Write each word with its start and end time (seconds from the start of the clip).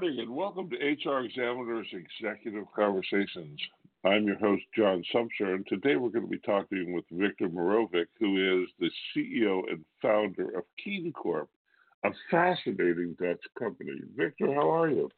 Good 0.00 0.14
morning 0.14 0.20
and 0.20 0.34
welcome 0.34 0.70
to 0.70 0.76
HR 0.76 1.26
Examiner's 1.26 1.86
Executive 1.92 2.64
Conversations. 2.74 3.60
I'm 4.02 4.24
your 4.24 4.38
host, 4.38 4.62
John 4.74 5.04
Sumser, 5.14 5.54
and 5.54 5.66
today 5.66 5.96
we're 5.96 6.08
going 6.08 6.24
to 6.24 6.30
be 6.30 6.38
talking 6.38 6.94
with 6.94 7.04
Viktor 7.10 7.50
Mirovic, 7.50 8.06
who 8.18 8.62
is 8.62 8.68
the 8.78 8.90
CEO 9.14 9.60
and 9.70 9.84
founder 10.00 10.56
of 10.56 10.64
Keen 10.82 11.12
Corp, 11.12 11.50
a 12.02 12.10
fascinating 12.30 13.14
Dutch 13.20 13.42
company. 13.58 14.00
Viktor, 14.16 14.54
how 14.54 14.70
are 14.74 14.88
you? 14.88 15.10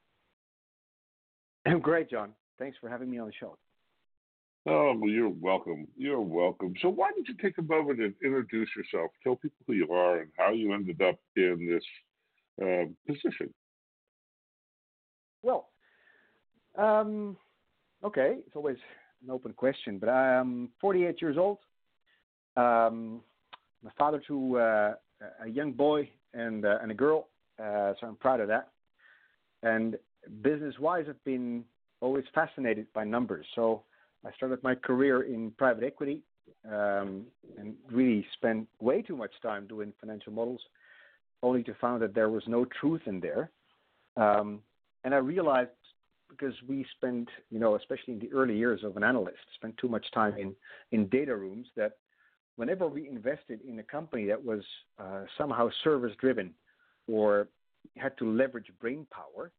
I'm 1.65 1.79
great, 1.79 2.11
John. 2.11 2.33
Thanks 2.59 2.77
for 2.81 2.89
having 2.89 3.09
me 3.09 3.19
on 3.19 3.29
the 3.29 3.35
show. 3.39 3.57
Oh, 4.67 4.97
well, 4.99 5.11
you're 5.11 5.29
welcome. 5.29 5.87
You're 5.97 6.21
welcome. 6.21 6.75
So, 6.83 6.89
why 6.89 7.13
don't 7.13 7.29
you 7.29 7.35
take 7.41 7.59
a 7.59 7.63
moment 7.63 8.01
and 8.01 8.15
introduce 8.25 8.71
yourself? 8.77 9.13
Tell 9.23 9.37
people 9.37 9.65
who 9.65 9.75
you 9.75 9.93
are 9.93 10.23
and 10.23 10.31
how 10.37 10.51
you 10.51 10.73
ended 10.73 11.01
up 11.03 11.21
in 11.37 11.69
this 11.71 11.85
uh, 12.61 12.87
position. 13.07 13.55
Well, 15.43 15.69
um, 16.77 17.37
okay, 18.05 18.37
it's 18.47 18.57
always 18.57 18.77
an 19.25 19.31
open 19.31 19.53
question, 19.53 19.99
but 19.99 20.09
I'm 20.09 20.71
48 20.81 21.21
years 21.21 21.37
old. 21.37 21.59
Um, 22.57 23.21
I'm 23.83 23.89
a 23.89 23.93
father 23.99 24.23
to 24.29 24.59
uh, 24.59 24.95
a 25.45 25.49
young 25.49 25.73
boy 25.73 26.09
and 26.35 26.65
uh, 26.65 26.79
and 26.83 26.91
a 26.91 26.95
girl, 26.95 27.29
uh, 27.59 27.95
so 28.01 28.07
I'm 28.07 28.17
proud 28.17 28.41
of 28.41 28.49
that. 28.49 28.69
And 29.63 29.97
business-wise, 30.43 31.07
I've 31.09 31.25
been 31.25 31.65
always 32.01 32.25
fascinated 32.35 32.87
by 32.93 33.05
numbers. 33.05 33.47
So 33.55 33.83
I 34.25 34.33
started 34.33 34.63
my 34.63 34.75
career 34.75 35.23
in 35.23 35.53
private 35.53 35.85
equity 35.85 36.23
um, 36.69 37.27
and 37.59 37.75
really 37.91 38.27
spent 38.35 38.69
way 38.81 39.03
too 39.03 39.17
much 39.17 39.33
time 39.43 39.67
doing 39.67 39.93
financial 40.01 40.33
models, 40.33 40.61
only 41.43 41.63
to 41.65 41.75
find 41.81 42.01
that 42.03 42.15
there 42.15 42.29
was 42.29 42.43
no 42.47 42.67
truth 42.81 43.03
in 43.07 43.21
there. 43.21 43.51
Um, 44.17 44.61
and 45.05 45.15
I 45.15 45.19
realized 45.19 45.71
because 46.29 46.55
we 46.67 46.87
spent, 46.97 47.29
you 47.51 47.59
know, 47.59 47.75
especially 47.77 48.15
in 48.15 48.21
the 48.21 48.33
early 48.33 48.57
years 48.57 48.83
of 48.85 48.97
an 48.97 49.05
analyst, 49.05 49.45
spent 49.55 49.77
too 49.77 49.89
much 49.89 50.07
time 50.13 50.35
in 50.39 50.55
in 50.91 51.09
data 51.09 51.37
rooms 51.37 51.67
that 51.77 51.93
whenever 52.57 52.87
we 52.87 53.09
invested 53.09 53.61
in 53.69 53.79
a 53.79 53.83
company 53.83 54.27
that 54.27 54.43
was 54.43 54.63
uh, 54.99 55.25
somehow 55.39 55.69
service 55.85 56.13
driven 56.21 56.53
or 57.11 57.49
had 57.97 58.17
to 58.19 58.31
leverage 58.31 58.71
brain 58.81 59.07
power, 59.11 59.51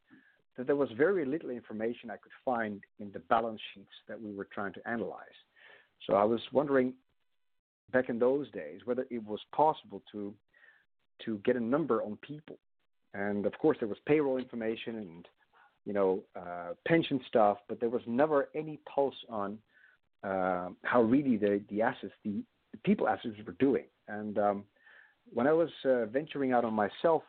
that 0.57 0.67
there 0.67 0.75
was 0.75 0.89
very 0.97 1.25
little 1.25 1.49
information 1.49 2.09
I 2.09 2.17
could 2.17 2.31
find 2.45 2.81
in 2.99 3.11
the 3.11 3.19
balance 3.19 3.61
sheets 3.73 3.91
that 4.07 4.21
we 4.21 4.33
were 4.33 4.47
trying 4.53 4.73
to 4.73 4.87
analyze. 4.87 5.39
So 6.07 6.15
I 6.15 6.23
was 6.23 6.41
wondering 6.51 6.93
back 7.91 8.09
in 8.09 8.19
those 8.19 8.49
days 8.51 8.81
whether 8.85 9.05
it 9.09 9.25
was 9.25 9.39
possible 9.55 10.01
to 10.11 10.33
to 11.25 11.37
get 11.45 11.55
a 11.55 11.59
number 11.59 12.01
on 12.01 12.17
people. 12.17 12.57
And 13.13 13.45
of 13.45 13.57
course 13.59 13.77
there 13.79 13.87
was 13.87 13.97
payroll 14.05 14.37
information 14.37 14.95
and 14.97 15.27
you 15.85 15.93
know 15.93 16.23
uh, 16.35 16.73
pension 16.87 17.19
stuff, 17.27 17.57
but 17.67 17.79
there 17.79 17.89
was 17.89 18.01
never 18.07 18.49
any 18.55 18.79
pulse 18.93 19.15
on 19.29 19.57
uh, 20.23 20.69
how 20.83 21.01
really 21.01 21.37
the 21.37 21.61
the 21.69 21.81
assets 21.81 22.13
the 22.23 22.43
people 22.83 23.07
assets 23.07 23.35
were 23.45 23.55
doing. 23.59 23.85
And 24.07 24.37
um, 24.37 24.63
when 25.31 25.47
I 25.47 25.53
was 25.53 25.69
uh, 25.85 26.05
venturing 26.05 26.51
out 26.51 26.65
on 26.65 26.73
myself, 26.73 27.23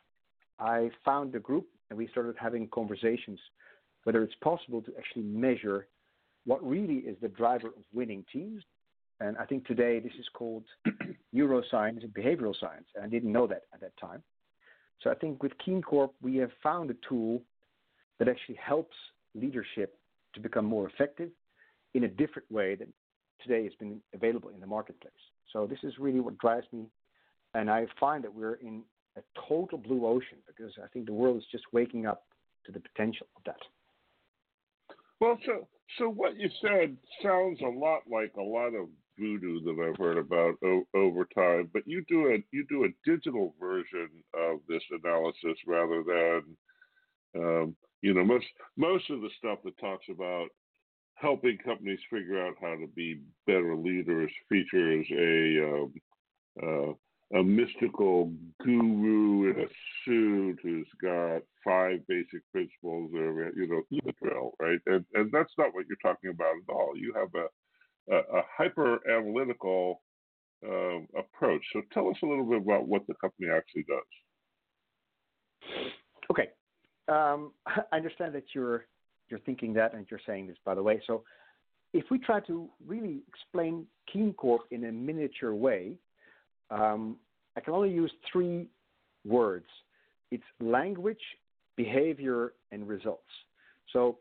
I 0.59 0.91
found 1.05 1.35
a 1.35 1.41
group 1.41 1.67
and 1.91 1.99
we 1.99 2.09
started 2.09 2.35
having 2.39 2.69
conversations 2.69 3.39
whether 4.05 4.23
it's 4.23 4.35
possible 4.43 4.81
to 4.83 4.93
actually 4.97 5.25
measure 5.25 5.89
what 6.45 6.63
really 6.63 6.97
is 6.97 7.17
the 7.21 7.29
driver 7.29 7.69
of 7.69 7.83
winning 7.93 8.25
teams. 8.33 8.63
And 9.21 9.37
I 9.39 9.45
think 9.47 9.67
today 9.67 9.99
this 9.99 10.13
is 10.19 10.27
called 10.35 10.65
neuroscience 11.35 12.03
and 12.03 12.13
behavioral 12.13 12.55
science. 12.59 12.87
And 12.95 13.05
I 13.05 13.09
didn't 13.09 13.33
know 13.33 13.47
that 13.47 13.63
at 13.73 13.81
that 13.81 13.97
time. 13.97 14.23
So 15.03 15.11
I 15.11 15.15
think 15.15 15.43
with 15.43 15.53
Keen 15.65 15.83
Corp, 15.83 16.13
we 16.23 16.37
have 16.37 16.51
found 16.63 16.91
a 16.91 16.95
tool 17.09 17.43
that 18.19 18.29
actually 18.29 18.57
helps 18.57 18.97
leadership 19.35 19.99
to 20.35 20.41
become 20.41 20.65
more 20.65 20.89
effective 20.89 21.31
in 21.95 22.05
a 22.05 22.09
different 22.09 22.51
way 22.51 22.75
than 22.75 22.93
today 23.43 23.65
has 23.65 23.75
been 23.75 24.01
available 24.15 24.51
in 24.51 24.61
the 24.61 24.67
marketplace. 24.67 25.13
So 25.53 25.67
this 25.67 25.79
is 25.83 25.99
really 25.99 26.21
what 26.21 26.39
drives 26.39 26.67
me, 26.73 26.87
and 27.55 27.71
I 27.71 27.87
find 28.01 28.25
that 28.25 28.35
we're 28.35 28.55
in 28.55 28.83
a 29.17 29.21
total 29.49 29.79
blue 29.79 30.07
ocean 30.07 30.39
because 30.47 30.73
I 30.83 30.89
think 30.89 31.07
the 31.07 31.13
world 31.13 31.37
is 31.37 31.45
just 31.53 31.65
waking 31.73 32.07
up 32.07 32.25
to 32.67 32.73
the 32.73 32.81
potential 32.81 33.27
of 33.37 33.43
that. 33.45 33.61
Well, 35.21 35.39
so 35.47 35.69
so 35.99 36.09
what 36.09 36.37
you 36.37 36.49
said 36.61 36.97
sounds 37.23 37.61
a 37.61 37.69
lot 37.69 38.03
like 38.11 38.33
a 38.37 38.43
lot 38.43 38.75
of 38.75 38.89
voodoo 39.19 39.61
that 39.61 39.83
I've 39.83 39.99
heard 39.99 40.19
about 40.19 40.55
o- 40.65 40.87
over 40.95 41.27
time, 41.35 41.71
but 41.73 41.83
you 41.87 42.05
do 42.09 42.29
a 42.29 42.39
you 42.53 42.65
do 42.69 42.85
a 42.85 43.11
digital 43.11 43.55
version 43.61 44.09
of 44.35 44.61
this 44.69 44.83
analysis 44.91 45.59
rather 45.67 46.03
than 46.03 46.57
um, 47.37 47.77
you 48.03 48.15
know 48.15 48.25
most 48.25 48.47
most 48.77 49.09
of 49.11 49.21
the 49.21 49.31
stuff 49.39 49.59
that 49.65 49.79
talks 49.79 50.07
about 50.11 50.49
helping 51.15 51.57
companies 51.59 52.01
figure 52.11 52.45
out 52.45 52.55
how 52.61 52.75
to 52.75 52.87
be 52.95 53.21
better 53.47 53.77
leaders 53.77 54.31
features 54.49 55.07
a 55.13 55.65
um, 55.65 55.95
uh, 56.63 56.93
a 57.39 57.43
mystical 57.43 58.33
guru 58.63 59.51
in 59.51 59.61
a 59.61 59.69
suit 60.05 60.59
who's 60.63 60.87
got 61.03 61.43
five 61.65 61.99
basic 62.07 62.41
principles 62.53 63.11
or 63.15 63.51
you 63.57 63.67
know 63.67 63.83
the 63.91 64.13
drill, 64.23 64.53
right? 64.61 64.79
And 64.87 65.05
and 65.15 65.33
that's 65.33 65.53
not 65.59 65.75
what 65.75 65.87
you're 65.89 65.97
talking 66.03 66.31
about 66.31 66.55
at 66.69 66.73
all. 66.73 66.93
You 66.97 67.13
have 67.15 67.35
a 67.35 67.47
a, 68.11 68.17
a 68.17 68.43
hyper 68.57 69.01
analytical 69.11 70.03
um, 70.67 71.07
approach. 71.17 71.63
So 71.73 71.83
tell 71.93 72.09
us 72.09 72.17
a 72.23 72.27
little 72.27 72.45
bit 72.45 72.63
about 72.63 72.87
what 72.87 73.07
the 73.07 73.15
company 73.21 73.49
actually 73.51 73.85
does. 73.85 74.03
Okay, 76.31 76.51
um, 77.09 77.53
I 77.67 77.97
understand 77.97 78.35
that 78.35 78.45
you're 78.55 78.87
you're 79.29 79.41
thinking 79.41 79.73
that 79.75 79.95
and 79.95 80.07
you're 80.11 80.21
saying 80.27 80.49
this, 80.49 80.57
by 80.65 80.75
the 80.75 80.83
way. 80.83 81.01
So, 81.07 81.25
if 81.93 82.05
we 82.11 82.19
try 82.19 82.41
to 82.41 82.69
really 82.87 83.23
explain 83.29 83.87
Keen 84.13 84.33
Corp 84.35 84.63
in 84.71 84.85
a 84.85 84.93
miniature 84.93 85.55
way, 85.55 85.97
um, 86.71 87.17
I 87.57 87.61
can 87.61 87.73
only 87.73 87.91
use 87.91 88.13
three 88.31 88.69
words. 89.25 89.67
It's 90.31 90.45
language, 90.61 91.21
behavior, 91.77 92.53
and 92.73 92.87
results. 92.87 93.23
So, 93.93 94.19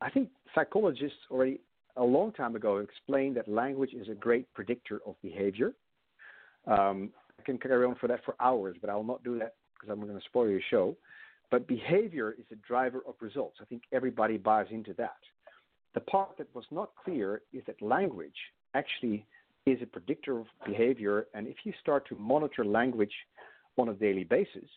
I 0.00 0.10
think 0.10 0.28
psychologists 0.54 1.18
already 1.30 1.60
a 1.96 2.04
long 2.04 2.32
time 2.32 2.56
ago 2.56 2.78
explained 2.78 3.36
that 3.36 3.48
language 3.48 3.94
is 3.94 4.08
a 4.08 4.14
great 4.14 4.52
predictor 4.54 5.00
of 5.06 5.14
behavior. 5.22 5.72
Um, 6.66 7.10
I 7.38 7.42
can 7.42 7.58
carry 7.58 7.84
on 7.84 7.94
for 7.96 8.08
that 8.08 8.24
for 8.24 8.34
hours, 8.40 8.76
but 8.80 8.90
I 8.90 8.96
will 8.96 9.04
not 9.04 9.22
do 9.22 9.38
that 9.38 9.54
because 9.74 9.92
I'm 9.92 10.00
going 10.00 10.18
to 10.18 10.24
spoil 10.24 10.48
your 10.48 10.60
show. 10.70 10.96
But 11.50 11.68
behavior 11.68 12.34
is 12.38 12.46
a 12.50 12.56
driver 12.66 13.02
of 13.06 13.14
results. 13.20 13.58
I 13.60 13.64
think 13.66 13.82
everybody 13.92 14.38
buys 14.38 14.66
into 14.70 14.94
that. 14.94 15.18
The 15.94 16.00
part 16.00 16.30
that 16.38 16.52
was 16.54 16.64
not 16.70 16.90
clear 17.04 17.42
is 17.52 17.62
that 17.66 17.80
language 17.80 18.34
actually 18.74 19.26
is 19.66 19.78
a 19.82 19.86
predictor 19.86 20.40
of 20.40 20.46
behavior. 20.66 21.26
And 21.34 21.46
if 21.46 21.56
you 21.64 21.72
start 21.80 22.08
to 22.08 22.16
monitor 22.16 22.64
language 22.64 23.12
on 23.76 23.88
a 23.88 23.94
daily 23.94 24.24
basis 24.24 24.68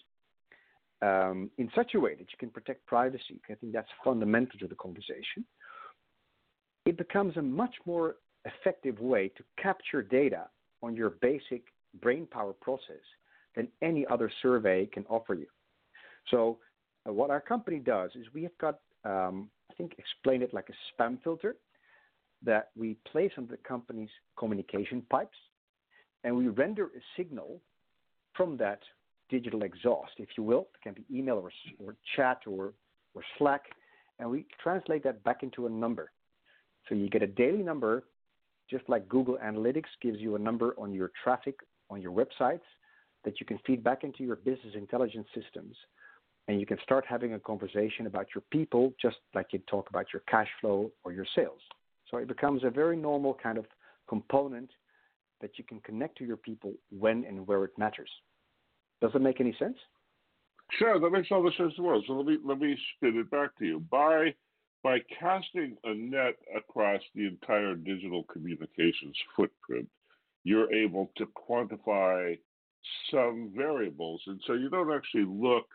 um, 1.01 1.49
in 1.57 1.69
such 1.75 1.95
a 1.95 1.99
way 1.99 2.13
that 2.15 2.27
you 2.31 2.37
can 2.39 2.49
protect 2.49 2.85
privacy, 2.85 3.41
I 3.49 3.55
think 3.55 3.73
that's 3.73 3.87
fundamental 4.03 4.59
to 4.59 4.67
the 4.67 4.75
conversation, 4.75 5.45
it 6.87 6.97
becomes 6.97 7.35
a 7.35 7.41
much 7.41 7.75
more 7.85 8.15
effective 8.45 8.99
way 8.99 9.27
to 9.35 9.43
capture 9.61 10.01
data 10.01 10.47
on 10.81 10.95
your 10.95 11.09
basic 11.09 11.63
brain 12.01 12.25
power 12.25 12.53
process 12.53 13.03
than 13.57 13.67
any 13.81 14.05
other 14.07 14.31
survey 14.41 14.85
can 14.85 15.03
offer 15.09 15.33
you. 15.33 15.47
So 16.31 16.59
uh, 17.05 17.11
what 17.11 17.29
our 17.29 17.41
company 17.41 17.79
does 17.79 18.11
is 18.15 18.25
we 18.33 18.43
have 18.43 18.57
got, 18.57 18.79
um, 19.03 19.49
I 19.69 19.73
think, 19.73 19.95
explain 19.97 20.41
it 20.41 20.53
like 20.53 20.69
a 20.69 21.01
spam 21.01 21.21
filter 21.23 21.57
that 22.43 22.69
we 22.77 22.95
place 23.11 23.31
on 23.37 23.47
the 23.47 23.57
company's 23.57 24.09
communication 24.37 25.01
pipes, 25.09 25.37
and 26.23 26.37
we 26.37 26.47
render 26.47 26.85
a 26.85 27.01
signal 27.17 27.59
from 28.33 28.55
that 28.57 28.79
digital 29.29 29.63
exhaust, 29.63 30.11
if 30.19 30.29
you 30.37 30.43
will. 30.43 30.67
It 30.75 30.81
can 30.83 30.93
be 30.93 31.05
email 31.11 31.35
or, 31.35 31.51
or 31.85 31.95
chat 32.15 32.43
or, 32.47 32.73
or 33.13 33.23
Slack, 33.37 33.63
and 34.19 34.29
we 34.29 34.45
translate 34.63 35.03
that 35.03 35.21
back 35.25 35.43
into 35.43 35.65
a 35.65 35.69
number. 35.69 36.11
So 36.87 36.95
you 36.95 37.09
get 37.09 37.23
a 37.23 37.27
daily 37.27 37.63
number, 37.63 38.03
just 38.69 38.87
like 38.87 39.07
Google 39.07 39.37
Analytics 39.43 39.89
gives 40.01 40.19
you 40.19 40.35
a 40.35 40.39
number 40.39 40.75
on 40.77 40.93
your 40.93 41.11
traffic 41.23 41.55
on 41.89 42.01
your 42.01 42.11
websites 42.11 42.61
that 43.23 43.39
you 43.39 43.45
can 43.45 43.59
feed 43.65 43.83
back 43.83 44.03
into 44.03 44.23
your 44.23 44.35
business 44.37 44.73
intelligence 44.75 45.27
systems 45.33 45.75
and 46.47 46.59
you 46.59 46.65
can 46.65 46.77
start 46.83 47.05
having 47.07 47.33
a 47.33 47.39
conversation 47.39 48.07
about 48.07 48.27
your 48.33 48.43
people 48.51 48.93
just 49.01 49.17
like 49.33 49.47
you 49.51 49.59
talk 49.69 49.89
about 49.89 50.07
your 50.13 50.21
cash 50.29 50.47
flow 50.61 50.91
or 51.03 51.11
your 51.11 51.25
sales. 51.35 51.59
So 52.09 52.17
it 52.17 52.27
becomes 52.27 52.63
a 52.63 52.69
very 52.69 52.95
normal 52.95 53.37
kind 53.41 53.57
of 53.57 53.65
component 54.07 54.69
that 55.41 55.51
you 55.57 55.63
can 55.63 55.79
connect 55.81 56.17
to 56.17 56.25
your 56.25 56.37
people 56.37 56.73
when 56.97 57.25
and 57.25 57.45
where 57.45 57.63
it 57.65 57.77
matters. 57.77 58.09
Does 59.01 59.11
that 59.13 59.19
make 59.19 59.41
any 59.41 59.55
sense? 59.59 59.77
Sure, 60.79 60.99
that 60.99 61.09
makes 61.09 61.27
all 61.31 61.43
the 61.43 61.51
sense 61.57 61.73
in 61.77 61.83
the 61.83 61.87
world. 61.87 62.03
So 62.07 62.13
let 62.13 62.25
me 62.25 62.37
let 62.43 62.59
me 62.59 62.77
spin 62.95 63.17
it 63.17 63.29
back 63.29 63.57
to 63.59 63.65
you. 63.65 63.79
By 63.91 64.33
by 64.83 64.99
casting 65.19 65.75
a 65.83 65.93
net 65.93 66.35
across 66.55 67.01
the 67.15 67.27
entire 67.27 67.75
digital 67.75 68.23
communications 68.23 69.17
footprint, 69.35 69.87
you're 70.43 70.73
able 70.73 71.11
to 71.17 71.25
quantify 71.49 72.37
some 73.11 73.51
variables, 73.55 74.21
and 74.27 74.39
so 74.45 74.53
you 74.53 74.69
don't 74.69 74.93
actually 74.93 75.25
look 75.25 75.65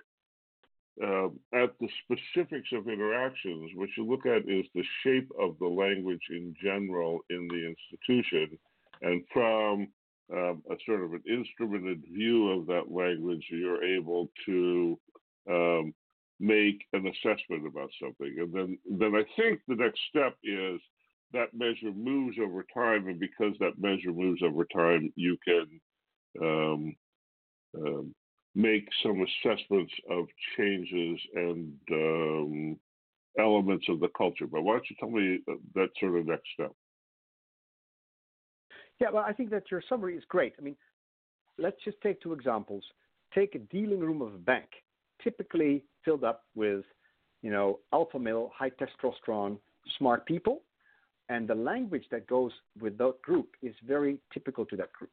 uh, 1.02 1.28
at 1.54 1.72
the 1.80 1.88
specifics 2.04 2.68
of 2.72 2.88
interactions, 2.88 3.70
what 3.74 3.88
you 3.96 4.04
look 4.04 4.26
at 4.26 4.48
is 4.48 4.66
the 4.74 4.84
shape 5.02 5.30
of 5.40 5.56
the 5.58 5.66
language 5.66 6.22
in 6.30 6.54
general 6.62 7.20
in 7.30 7.48
the 7.48 7.74
institution. 7.74 8.58
And 9.00 9.24
from 9.32 9.88
um, 10.32 10.62
a 10.70 10.76
sort 10.86 11.02
of 11.02 11.14
an 11.14 11.22
instrumented 11.28 12.02
view 12.12 12.50
of 12.50 12.66
that 12.66 12.90
language, 12.90 13.44
you're 13.50 13.82
able 13.82 14.28
to 14.46 14.98
um, 15.48 15.94
make 16.42 16.84
an 16.92 17.06
assessment 17.06 17.66
about 17.66 17.90
something. 18.02 18.34
And 18.38 18.52
then, 18.52 18.78
then 18.98 19.14
I 19.14 19.22
think 19.40 19.60
the 19.68 19.76
next 19.76 20.00
step 20.10 20.36
is 20.42 20.80
that 21.32 21.54
measure 21.54 21.92
moves 21.94 22.36
over 22.42 22.66
time, 22.74 23.06
and 23.06 23.18
because 23.18 23.54
that 23.60 23.78
measure 23.78 24.12
moves 24.12 24.42
over 24.42 24.64
time, 24.64 25.12
you 25.14 25.38
can 25.46 25.80
um, 26.42 26.96
um, 27.78 28.14
make 28.56 28.86
some 29.02 29.24
assessments 29.24 29.92
of 30.10 30.26
changes 30.56 31.20
and 31.34 31.74
um, 31.92 32.76
elements 33.38 33.86
of 33.88 34.00
the 34.00 34.10
culture. 34.18 34.48
But 34.48 34.62
why 34.62 34.74
don't 34.74 34.90
you 34.90 34.96
tell 34.98 35.10
me 35.10 35.38
uh, 35.48 35.54
that 35.76 35.90
sort 36.00 36.18
of 36.18 36.26
next 36.26 36.48
step? 36.54 36.72
Yeah, 39.00 39.10
well, 39.10 39.24
I 39.26 39.32
think 39.32 39.50
that 39.50 39.70
your 39.70 39.82
summary 39.88 40.16
is 40.16 40.24
great. 40.28 40.54
I 40.58 40.62
mean, 40.62 40.76
let's 41.56 41.82
just 41.84 42.00
take 42.02 42.20
two 42.20 42.32
examples. 42.32 42.84
Take 43.32 43.54
a 43.54 43.58
dealing 43.58 44.00
room 44.00 44.20
of 44.20 44.34
a 44.34 44.38
bank, 44.38 44.68
typically 45.22 45.84
filled 46.04 46.24
up 46.24 46.44
with, 46.54 46.84
you 47.42 47.50
know, 47.50 47.80
alpha 47.92 48.18
male, 48.18 48.50
high 48.54 48.70
testosterone, 48.70 49.58
smart 49.98 50.26
people, 50.26 50.62
and 51.28 51.48
the 51.48 51.54
language 51.54 52.04
that 52.10 52.26
goes 52.26 52.52
with 52.80 52.98
that 52.98 53.20
group 53.22 53.48
is 53.62 53.74
very 53.86 54.18
typical 54.32 54.66
to 54.66 54.76
that 54.76 54.92
group. 54.92 55.12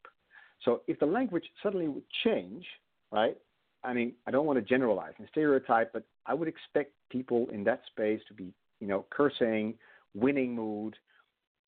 So 0.65 0.81
if 0.88 1.00
the 1.00 1.06
language 1.06 1.45
suddenly 1.63 1.88
would 1.88 2.03
change, 2.23 2.65
right? 3.11 3.38
I 3.83 3.94
mean, 3.94 4.13
I 4.27 4.31
don't 4.31 4.45
want 4.45 4.57
to 4.59 4.65
generalize 4.65 5.13
and 5.17 5.27
stereotype, 5.31 5.94
but 5.94 6.03
I 6.25 6.33
would 6.33 6.47
expect 6.47 6.91
people 7.09 7.47
in 7.53 7.63
that 7.63 7.81
space 7.88 8.21
to 8.27 8.33
be, 8.33 8.53
you 8.79 8.88
know, 8.88 9.06
cursing, 9.09 9.75
winning 10.13 10.53
mood. 10.53 10.95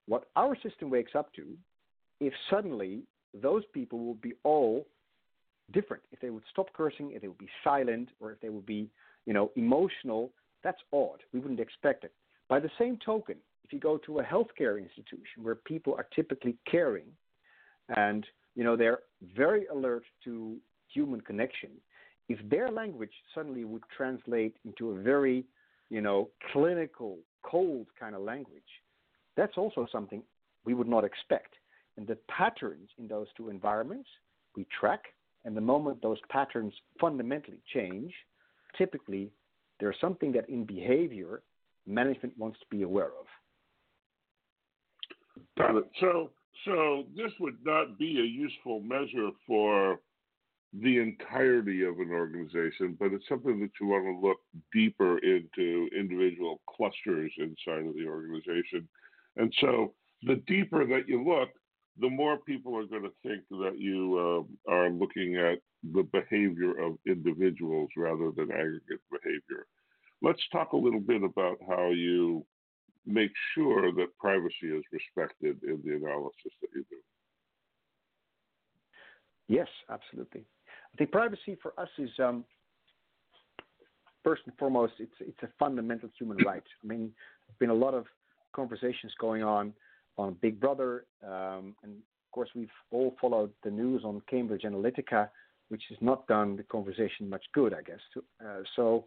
What 0.08 0.26
our 0.36 0.58
system 0.62 0.90
wakes 0.90 1.16
up 1.16 1.34
to, 1.36 1.46
if 2.20 2.34
suddenly 2.50 3.04
those 3.34 3.64
people 3.74 4.00
will 4.00 4.16
be 4.16 4.34
all 4.44 4.86
different, 5.72 6.04
if 6.12 6.20
they 6.20 6.30
would 6.30 6.44
stop 6.52 6.72
cursing, 6.74 7.12
if 7.12 7.22
they 7.22 7.28
would 7.28 7.38
be 7.38 7.50
silent, 7.64 8.10
or 8.20 8.32
if 8.32 8.40
they 8.42 8.50
would 8.50 8.66
be, 8.66 8.90
you 9.26 9.34
know, 9.34 9.52
emotional, 9.56 10.32
that's 10.64 10.82
odd. 10.94 11.24
We 11.34 11.40
wouldn't 11.40 11.60
expect 11.60 12.04
it. 12.04 12.14
By 12.48 12.60
the 12.60 12.70
same 12.78 12.98
token, 13.04 13.36
if 13.64 13.74
you 13.74 13.80
go 13.80 13.98
to 14.00 14.20
a 14.20 14.24
healthcare 14.24 14.78
institution 14.78 15.44
where 15.44 15.56
people 15.56 15.94
are 15.96 16.08
typically 16.14 16.58
caring 16.70 17.06
and 17.96 18.26
you 18.56 18.64
know 18.64 18.76
they're 18.76 19.00
very 19.36 19.66
alert 19.68 20.04
to 20.24 20.58
human 20.94 21.22
connection 21.22 21.70
if 22.30 22.38
their 22.50 22.70
language 22.70 23.12
suddenly 23.34 23.64
would 23.64 23.84
translate 23.96 24.56
into 24.66 24.92
a 24.92 25.02
very 25.02 25.46
you 25.90 26.02
know 26.02 26.30
clinical 26.52 27.18
cold 27.44 27.88
kind 28.00 28.16
of 28.16 28.22
language 28.22 28.62
that's 29.38 29.58
also 29.58 29.88
something 29.92 30.22
we 30.66 30.74
would 30.74 30.88
not 30.88 31.04
expect 31.04 31.56
and 31.98 32.08
the 32.08 32.18
patterns 32.28 32.90
in 32.98 33.08
those 33.08 33.28
two 33.36 33.50
environments 33.50 34.10
we 34.56 34.66
track 34.80 35.06
and 35.46 35.56
the 35.56 35.62
moment 35.62 36.02
those 36.02 36.20
patterns 36.30 36.74
fundamentally 37.00 37.62
change 37.74 38.14
typically 38.78 39.32
there's 39.80 39.96
something 40.00 40.32
that 40.32 40.48
in 40.50 40.66
behavior 40.66 41.42
management 41.88 42.38
wants 42.38 42.60
to 42.60 42.66
be 42.70 42.84
aware 42.84 43.08
of 43.20 43.26
Got 45.58 45.78
it. 45.78 45.86
So, 46.00 46.32
so 46.66 47.04
this 47.16 47.32
would 47.40 47.58
not 47.66 47.98
be 47.98 48.20
a 48.20 48.24
useful 48.24 48.82
measure 48.82 49.30
for 49.48 50.00
the 50.74 51.00
entirety 51.00 51.84
of 51.84 52.00
an 52.00 52.12
organization, 52.12 52.96
but 53.00 53.12
it's 53.12 53.28
something 53.28 53.60
that 53.60 53.72
you 53.80 53.88
want 53.88 54.06
to 54.06 54.28
look 54.28 54.38
deeper 54.74 55.18
into 55.18 55.90
individual 55.98 56.62
clusters 56.70 57.32
inside 57.38 57.86
of 57.86 57.96
the 57.96 58.06
organization. 58.08 58.88
And 59.36 59.54
so, 59.60 59.94
the 60.24 60.36
deeper 60.48 60.86
that 60.86 61.08
you 61.08 61.24
look, 61.28 61.50
the 62.00 62.10
more 62.10 62.38
people 62.38 62.76
are 62.78 62.86
going 62.86 63.04
to 63.04 63.12
think 63.24 63.44
that 63.50 63.78
you 63.78 64.48
uh, 64.68 64.72
are 64.72 64.90
looking 64.90 65.36
at 65.36 65.60
the 65.94 66.04
behavior 66.04 66.80
of 66.84 66.98
individuals 67.08 67.90
rather 67.98 68.32
than 68.32 68.52
aggregate 68.52 69.02
behavior. 69.12 69.66
Let's 70.22 70.42
talk 70.52 70.74
a 70.74 70.78
little 70.78 71.00
bit 71.00 71.24
about 71.24 71.58
how 71.68 71.90
you 71.90 72.46
make 73.06 73.32
sure 73.56 73.92
that 73.94 74.16
privacy 74.20 74.68
is 74.68 74.84
respected 74.92 75.58
in 75.64 75.82
the 75.84 75.96
analysis 75.96 76.52
that 76.62 76.70
you 76.76 76.86
do. 76.90 76.98
Yes, 79.48 79.68
absolutely. 79.90 80.46
I 80.94 80.98
think 80.98 81.12
privacy 81.12 81.58
for 81.62 81.74
us 81.80 81.90
is 81.98 82.10
um, 82.20 82.46
first 84.24 84.44
and 84.46 84.56
foremost 84.58 84.94
it's 85.00 85.16
it's 85.20 85.42
a 85.44 85.50
fundamental 85.58 86.10
human 86.18 86.38
right. 86.46 86.64
I 86.84 86.88
mean, 86.88 87.12
there's 87.48 87.58
been 87.60 87.70
a 87.70 87.74
lot 87.74 87.94
of 87.94 88.06
conversations 88.54 89.14
going 89.20 89.44
on 89.44 89.74
on 90.18 90.36
Big 90.42 90.60
Brother, 90.60 91.06
um, 91.26 91.76
and 91.84 91.94
of 91.94 92.32
course 92.32 92.50
we've 92.56 92.70
all 92.92 93.16
followed 93.20 93.52
the 93.64 93.72
news 93.72 94.04
on 94.04 94.22
Cambridge 94.30 94.64
Analytica, 94.64 95.30
which 95.70 95.84
has 95.90 95.98
not 96.02 96.28
done 96.28 96.56
the 96.56 96.64
conversation 96.64 97.30
much 97.30 97.46
good, 97.54 97.74
I 97.74 97.82
guess. 97.82 98.00
Uh, 98.18 98.62
so 98.76 99.06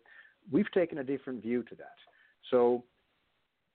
we've 0.51 0.71
taken 0.73 0.99
a 0.99 1.05
different 1.05 1.43
view 1.43 1.63
to 1.65 1.75
that. 1.77 1.97
So 2.51 2.85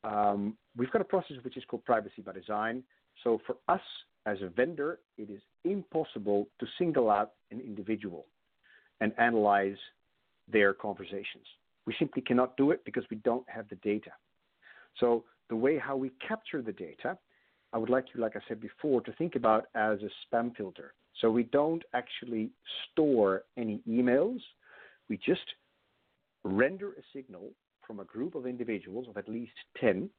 um, 0.04 0.58
we've 0.76 0.92
got 0.92 1.02
a 1.02 1.06
process 1.06 1.38
which 1.44 1.58
is 1.58 1.64
called 1.68 1.86
privacy 1.86 2.22
by 2.26 2.34
design. 2.34 2.84
So 3.24 3.40
for 3.46 3.58
us 3.68 3.82
as 4.26 4.38
a 4.42 4.50
vendor, 4.50 5.00
it 5.18 5.30
is 5.30 5.42
impossible 5.66 6.48
to 6.60 6.66
single 6.78 7.10
out 7.10 7.34
an 7.52 7.60
individual 7.60 8.26
and 9.02 9.14
analyze 9.18 9.78
their 10.52 10.74
conversations. 10.74 11.46
We 11.86 11.96
simply 11.98 12.22
cannot 12.22 12.58
do 12.58 12.72
it 12.72 12.84
because 12.86 13.04
we 13.10 13.18
don't 13.18 13.48
have 13.50 13.68
the 13.70 13.76
data. 13.78 14.12
So 15.00 15.24
the 15.50 15.56
way 15.56 15.78
how 15.78 15.96
we 15.96 16.12
capture 16.26 16.62
the 16.62 16.72
data, 16.72 17.18
I 17.74 17.78
would 17.78 17.90
like 17.90 18.06
you, 18.14 18.22
like 18.22 18.36
I 18.36 18.40
said 18.48 18.60
before, 18.60 19.02
to 19.02 19.12
think 19.14 19.36
about 19.36 19.66
as 19.76 20.00
a 20.02 20.36
spam 20.36 20.56
filter. 20.56 20.94
So 21.22 21.30
we 21.30 21.44
don't 21.44 21.84
actually 21.94 22.52
store 22.92 23.44
any 23.58 23.82
emails. 23.88 24.40
We 25.10 25.18
just 25.18 25.42
render 26.44 26.92
a 26.92 27.02
signal 27.14 27.52
from 27.86 28.00
a 28.00 28.06
group 28.06 28.36
of 28.36 28.46
individuals 28.46 29.08
of 29.10 29.18
at 29.18 29.28
least 29.28 29.54
10. 29.80 30.10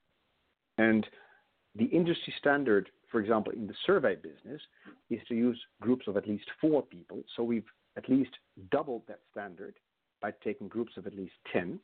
And 0.79 1.07
the 1.77 1.87
industry 1.87 2.35
standard, 2.39 2.91
for 3.11 3.21
example, 3.21 3.53
in 3.53 3.67
the 3.67 3.75
survey 3.87 4.17
business, 4.17 4.61
is 5.09 5.21
to 5.29 5.35
use 5.35 5.59
groups 5.81 6.07
of 6.09 6.17
at 6.17 6.29
least 6.29 6.47
four 6.61 6.83
people. 6.83 7.23
So 7.37 7.43
we've 7.43 7.65
at 7.97 8.09
least 8.09 8.31
doubled 8.71 9.03
that 9.09 9.21
standard 9.31 9.75
by 10.21 10.33
taking 10.45 10.69
groups 10.69 10.97
of 10.97 11.07
at 11.07 11.15
least 11.15 11.35
10. 11.53 11.79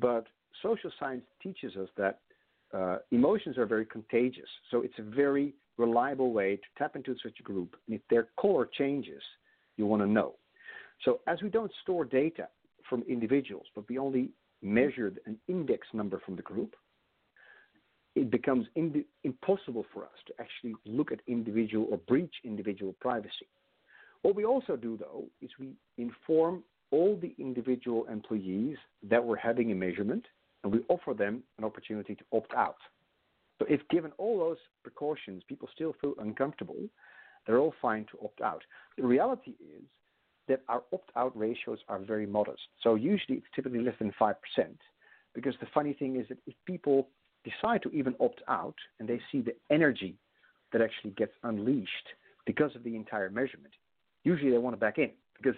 But 0.00 0.26
social 0.62 0.90
science 0.98 1.24
teaches 1.42 1.76
us 1.76 1.88
that 1.96 2.20
uh, 2.74 2.98
emotions 3.10 3.58
are 3.58 3.66
very 3.66 3.86
contagious. 3.86 4.48
So 4.70 4.82
it's 4.82 4.98
a 4.98 5.02
very 5.02 5.54
reliable 5.78 6.32
way 6.32 6.56
to 6.56 6.62
tap 6.78 6.96
into 6.96 7.14
such 7.22 7.38
a 7.40 7.42
group. 7.42 7.76
And 7.86 7.96
if 7.96 8.02
their 8.08 8.28
color 8.40 8.68
changes, 8.78 9.22
you 9.76 9.86
want 9.86 10.02
to 10.02 10.08
know. 10.08 10.34
So 11.04 11.20
as 11.26 11.42
we 11.42 11.50
don't 11.50 11.70
store 11.82 12.04
data 12.04 12.48
from 12.88 13.02
individuals, 13.08 13.66
but 13.74 13.88
we 13.88 13.98
only 13.98 14.30
measured 14.62 15.20
an 15.26 15.38
index 15.48 15.86
number 15.92 16.20
from 16.24 16.36
the 16.36 16.42
group, 16.42 16.74
it 18.14 18.30
becomes 18.30 18.66
impossible 19.24 19.84
for 19.92 20.04
us 20.04 20.18
to 20.26 20.32
actually 20.40 20.74
look 20.86 21.12
at 21.12 21.20
individual 21.26 21.86
or 21.90 21.98
breach 21.98 22.34
individual 22.44 22.94
privacy. 23.00 23.46
What 24.22 24.34
we 24.34 24.46
also 24.46 24.74
do, 24.74 24.96
though, 24.96 25.26
is 25.42 25.50
we 25.60 25.74
inform 25.98 26.64
all 26.90 27.18
the 27.20 27.34
individual 27.38 28.06
employees 28.06 28.78
that 29.02 29.22
we're 29.22 29.36
having 29.36 29.70
a 29.70 29.74
measurement, 29.74 30.24
and 30.62 30.72
we 30.72 30.80
offer 30.88 31.14
them 31.14 31.42
an 31.58 31.64
opportunity 31.64 32.14
to 32.14 32.24
opt 32.32 32.52
out. 32.54 32.78
So, 33.58 33.66
if 33.68 33.80
given 33.88 34.12
all 34.18 34.38
those 34.38 34.58
precautions, 34.82 35.42
people 35.48 35.68
still 35.74 35.94
feel 36.00 36.14
uncomfortable, 36.18 36.76
they're 37.46 37.58
all 37.58 37.74
fine 37.80 38.06
to 38.10 38.18
opt 38.24 38.40
out. 38.40 38.62
The 38.96 39.06
reality 39.06 39.52
is 39.60 39.84
that 40.48 40.62
our 40.68 40.82
opt-out 40.92 41.36
ratios 41.36 41.78
are 41.88 41.98
very 41.98 42.26
modest. 42.26 42.62
So 42.82 42.94
usually 42.94 43.38
it's 43.38 43.46
typically 43.54 43.80
less 43.80 43.94
than 43.98 44.12
5%. 44.20 44.34
Because 45.34 45.54
the 45.60 45.66
funny 45.74 45.92
thing 45.92 46.16
is 46.16 46.26
that 46.28 46.38
if 46.46 46.54
people 46.66 47.08
decide 47.44 47.82
to 47.82 47.90
even 47.90 48.14
opt 48.20 48.42
out 48.48 48.76
and 48.98 49.08
they 49.08 49.20
see 49.30 49.40
the 49.40 49.54
energy 49.70 50.14
that 50.72 50.80
actually 50.80 51.10
gets 51.10 51.32
unleashed 51.42 51.90
because 52.46 52.74
of 52.74 52.84
the 52.84 52.96
entire 52.96 53.30
measurement, 53.30 53.74
usually 54.24 54.50
they 54.50 54.58
want 54.58 54.74
to 54.74 54.80
back 54.80 54.98
in 54.98 55.10
because 55.36 55.54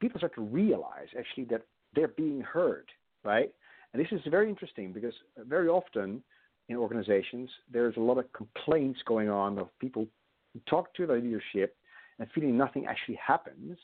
people 0.00 0.18
start 0.18 0.34
to 0.34 0.42
realize 0.42 1.08
actually 1.18 1.44
that 1.44 1.62
they're 1.94 2.08
being 2.08 2.40
heard, 2.40 2.88
right? 3.24 3.52
And 3.92 4.04
this 4.04 4.12
is 4.12 4.20
very 4.30 4.48
interesting 4.48 4.92
because 4.92 5.14
very 5.38 5.68
often 5.68 6.22
in 6.68 6.76
organizations 6.76 7.48
there's 7.72 7.96
a 7.96 8.00
lot 8.00 8.18
of 8.18 8.32
complaints 8.32 9.00
going 9.06 9.30
on 9.30 9.58
of 9.58 9.68
people 9.78 10.06
who 10.52 10.60
talk 10.68 10.92
to 10.94 11.06
the 11.06 11.14
leadership 11.14 11.76
and 12.18 12.28
feeling 12.34 12.56
nothing 12.56 12.86
actually 12.86 13.18
happens 13.24 13.78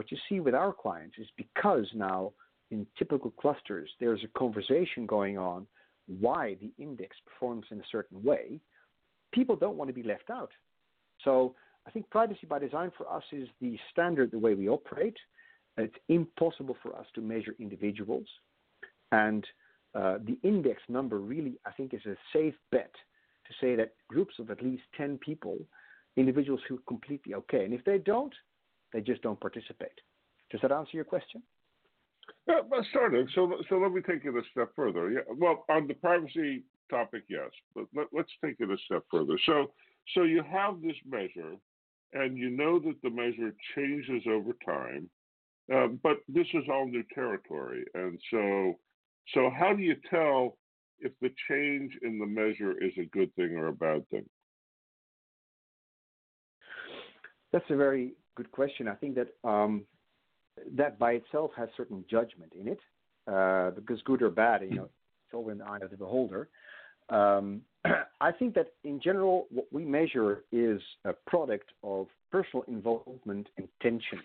what 0.00 0.10
you 0.10 0.16
see 0.30 0.40
with 0.40 0.54
our 0.54 0.72
clients 0.72 1.18
is 1.18 1.26
because 1.36 1.86
now 1.94 2.32
in 2.70 2.86
typical 2.98 3.30
clusters 3.32 3.90
there's 4.00 4.24
a 4.24 4.38
conversation 4.38 5.04
going 5.04 5.36
on 5.36 5.66
why 6.06 6.56
the 6.60 6.72
index 6.82 7.16
performs 7.26 7.66
in 7.70 7.78
a 7.78 7.84
certain 7.92 8.22
way, 8.22 8.60
people 9.32 9.56
don't 9.56 9.76
want 9.76 9.88
to 9.88 9.94
be 9.94 10.02
left 10.02 10.30
out. 10.30 10.50
So 11.22 11.54
I 11.86 11.90
think 11.90 12.08
privacy 12.08 12.46
by 12.48 12.58
design 12.58 12.92
for 12.96 13.12
us 13.12 13.22
is 13.30 13.46
the 13.60 13.78
standard, 13.92 14.30
the 14.30 14.38
way 14.38 14.54
we 14.54 14.70
operate. 14.70 15.18
It's 15.76 15.94
impossible 16.08 16.78
for 16.82 16.96
us 16.96 17.06
to 17.14 17.20
measure 17.20 17.54
individuals. 17.58 18.26
And 19.12 19.44
uh, 19.94 20.18
the 20.24 20.38
index 20.42 20.82
number 20.88 21.18
really, 21.18 21.58
I 21.66 21.72
think, 21.72 21.94
is 21.94 22.04
a 22.06 22.16
safe 22.32 22.54
bet 22.70 22.92
to 22.92 23.52
say 23.60 23.74
that 23.76 23.94
groups 24.08 24.34
of 24.38 24.50
at 24.50 24.62
least 24.62 24.82
10 24.96 25.18
people, 25.18 25.58
individuals 26.16 26.60
who 26.68 26.76
are 26.76 26.86
completely 26.86 27.34
okay. 27.34 27.64
And 27.64 27.74
if 27.74 27.84
they 27.84 27.98
don't, 27.98 28.34
they 28.92 29.00
just 29.00 29.22
don't 29.22 29.40
participate. 29.40 30.00
Does 30.50 30.60
that 30.62 30.72
answer 30.72 30.92
your 30.94 31.04
question? 31.04 31.42
Yeah, 32.46 32.60
sort 32.92 33.14
of. 33.14 33.28
So, 33.34 33.52
so 33.68 33.76
let 33.76 33.92
me 33.92 34.00
take 34.00 34.24
it 34.24 34.34
a 34.34 34.42
step 34.52 34.70
further. 34.74 35.10
Yeah, 35.10 35.20
well, 35.36 35.64
on 35.68 35.86
the 35.86 35.94
privacy 35.94 36.64
topic, 36.90 37.24
yes, 37.28 37.50
but 37.74 37.86
let, 37.94 38.06
us 38.18 38.26
take 38.44 38.56
it 38.58 38.70
a 38.70 38.76
step 38.86 39.04
further. 39.10 39.38
So, 39.46 39.72
so 40.14 40.22
you 40.24 40.42
have 40.50 40.80
this 40.82 40.96
measure, 41.08 41.54
and 42.12 42.36
you 42.36 42.50
know 42.50 42.78
that 42.80 42.96
the 43.02 43.10
measure 43.10 43.54
changes 43.74 44.24
over 44.28 44.52
time, 44.64 45.08
uh, 45.72 45.88
but 46.02 46.18
this 46.28 46.46
is 46.54 46.64
all 46.70 46.86
new 46.86 47.04
territory, 47.14 47.84
and 47.94 48.18
so, 48.30 48.78
so 49.34 49.50
how 49.50 49.74
do 49.74 49.82
you 49.82 49.96
tell 50.08 50.56
if 51.00 51.12
the 51.20 51.30
change 51.48 51.92
in 52.02 52.18
the 52.18 52.26
measure 52.26 52.72
is 52.82 52.92
a 52.98 53.04
good 53.06 53.34
thing 53.34 53.56
or 53.56 53.68
a 53.68 53.72
bad 53.72 54.08
thing? 54.10 54.24
That's 57.52 57.64
a 57.70 57.76
very 57.76 58.12
good 58.36 58.50
question. 58.52 58.86
I 58.88 58.94
think 58.94 59.16
that 59.16 59.48
um, 59.48 59.84
that 60.76 60.98
by 60.98 61.12
itself 61.12 61.50
has 61.56 61.68
certain 61.76 62.04
judgment 62.10 62.52
in 62.58 62.68
it, 62.68 62.80
uh, 63.26 63.70
because 63.70 64.00
good 64.04 64.22
or 64.22 64.30
bad, 64.30 64.62
you 64.62 64.76
know, 64.76 64.84
it's 64.84 65.34
all 65.34 65.48
in 65.50 65.58
the 65.58 65.64
eye 65.64 65.78
of 65.78 65.90
the 65.90 65.96
beholder. 65.96 66.48
Um, 67.08 67.62
I 68.20 68.32
think 68.32 68.54
that 68.54 68.72
in 68.84 69.00
general, 69.00 69.46
what 69.50 69.66
we 69.72 69.84
measure 69.84 70.44
is 70.52 70.80
a 71.04 71.12
product 71.26 71.70
of 71.82 72.06
personal 72.30 72.64
involvement 72.68 73.48
and 73.56 73.68
tension. 73.82 74.20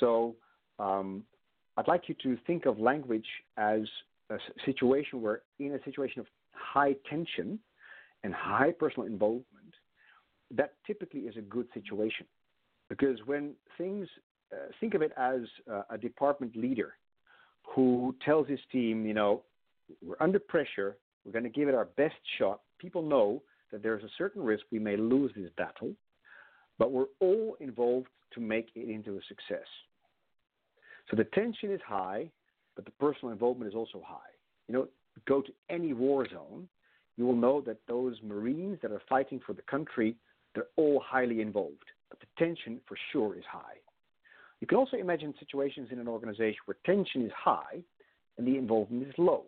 So 0.00 0.36
um, 0.78 1.24
I'd 1.76 1.88
like 1.88 2.08
you 2.08 2.14
to 2.22 2.38
think 2.46 2.66
of 2.66 2.78
language 2.78 3.26
as 3.56 3.80
a 4.30 4.38
situation 4.64 5.20
where, 5.20 5.42
in 5.58 5.74
a 5.74 5.82
situation 5.84 6.20
of 6.20 6.26
high 6.52 6.94
tension 7.08 7.58
and 8.24 8.34
high 8.34 8.72
personal 8.72 9.06
involvement, 9.06 9.44
that 10.50 10.74
typically 10.86 11.20
is 11.20 11.36
a 11.36 11.42
good 11.42 11.66
situation. 11.74 12.26
Because 12.88 13.18
when 13.26 13.52
things, 13.76 14.08
uh, 14.52 14.70
think 14.80 14.94
of 14.94 15.02
it 15.02 15.12
as 15.16 15.40
uh, 15.70 15.82
a 15.90 15.98
department 15.98 16.56
leader 16.56 16.94
who 17.62 18.14
tells 18.24 18.48
his 18.48 18.60
team, 18.70 19.04
you 19.04 19.14
know, 19.14 19.42
we're 20.04 20.16
under 20.20 20.38
pressure, 20.38 20.96
we're 21.24 21.32
going 21.32 21.44
to 21.44 21.50
give 21.50 21.68
it 21.68 21.74
our 21.74 21.88
best 21.96 22.14
shot. 22.38 22.60
People 22.78 23.02
know 23.02 23.42
that 23.72 23.82
there's 23.82 24.04
a 24.04 24.10
certain 24.16 24.42
risk 24.42 24.64
we 24.70 24.78
may 24.78 24.96
lose 24.96 25.32
this 25.36 25.50
battle, 25.56 25.92
but 26.78 26.92
we're 26.92 27.06
all 27.20 27.56
involved 27.60 28.08
to 28.32 28.40
make 28.40 28.68
it 28.74 28.88
into 28.88 29.16
a 29.16 29.20
success. 29.28 29.66
So 31.10 31.16
the 31.16 31.24
tension 31.24 31.72
is 31.72 31.80
high, 31.86 32.30
but 32.74 32.84
the 32.84 32.90
personal 32.92 33.32
involvement 33.32 33.68
is 33.68 33.74
also 33.74 34.02
high. 34.04 34.32
You 34.68 34.74
know, 34.74 34.88
go 35.26 35.40
to 35.40 35.52
any 35.70 35.92
war 35.92 36.26
zone, 36.28 36.68
you 37.16 37.24
will 37.24 37.36
know 37.36 37.60
that 37.62 37.78
those 37.88 38.16
Marines 38.22 38.78
that 38.82 38.92
are 38.92 39.02
fighting 39.08 39.40
for 39.44 39.52
the 39.52 39.62
country, 39.62 40.16
they're 40.54 40.66
all 40.76 41.02
highly 41.04 41.40
involved, 41.40 41.84
but 42.10 42.18
the 42.20 42.26
tension 42.38 42.80
for 42.86 42.96
sure 43.12 43.36
is 43.36 43.44
high. 43.50 43.76
You 44.60 44.66
can 44.66 44.78
also 44.78 44.96
imagine 44.96 45.34
situations 45.38 45.88
in 45.90 45.98
an 45.98 46.08
organization 46.08 46.58
where 46.64 46.76
tension 46.84 47.24
is 47.24 47.32
high 47.36 47.82
and 48.36 48.46
the 48.46 48.56
involvement 48.56 49.06
is 49.06 49.14
low. 49.18 49.44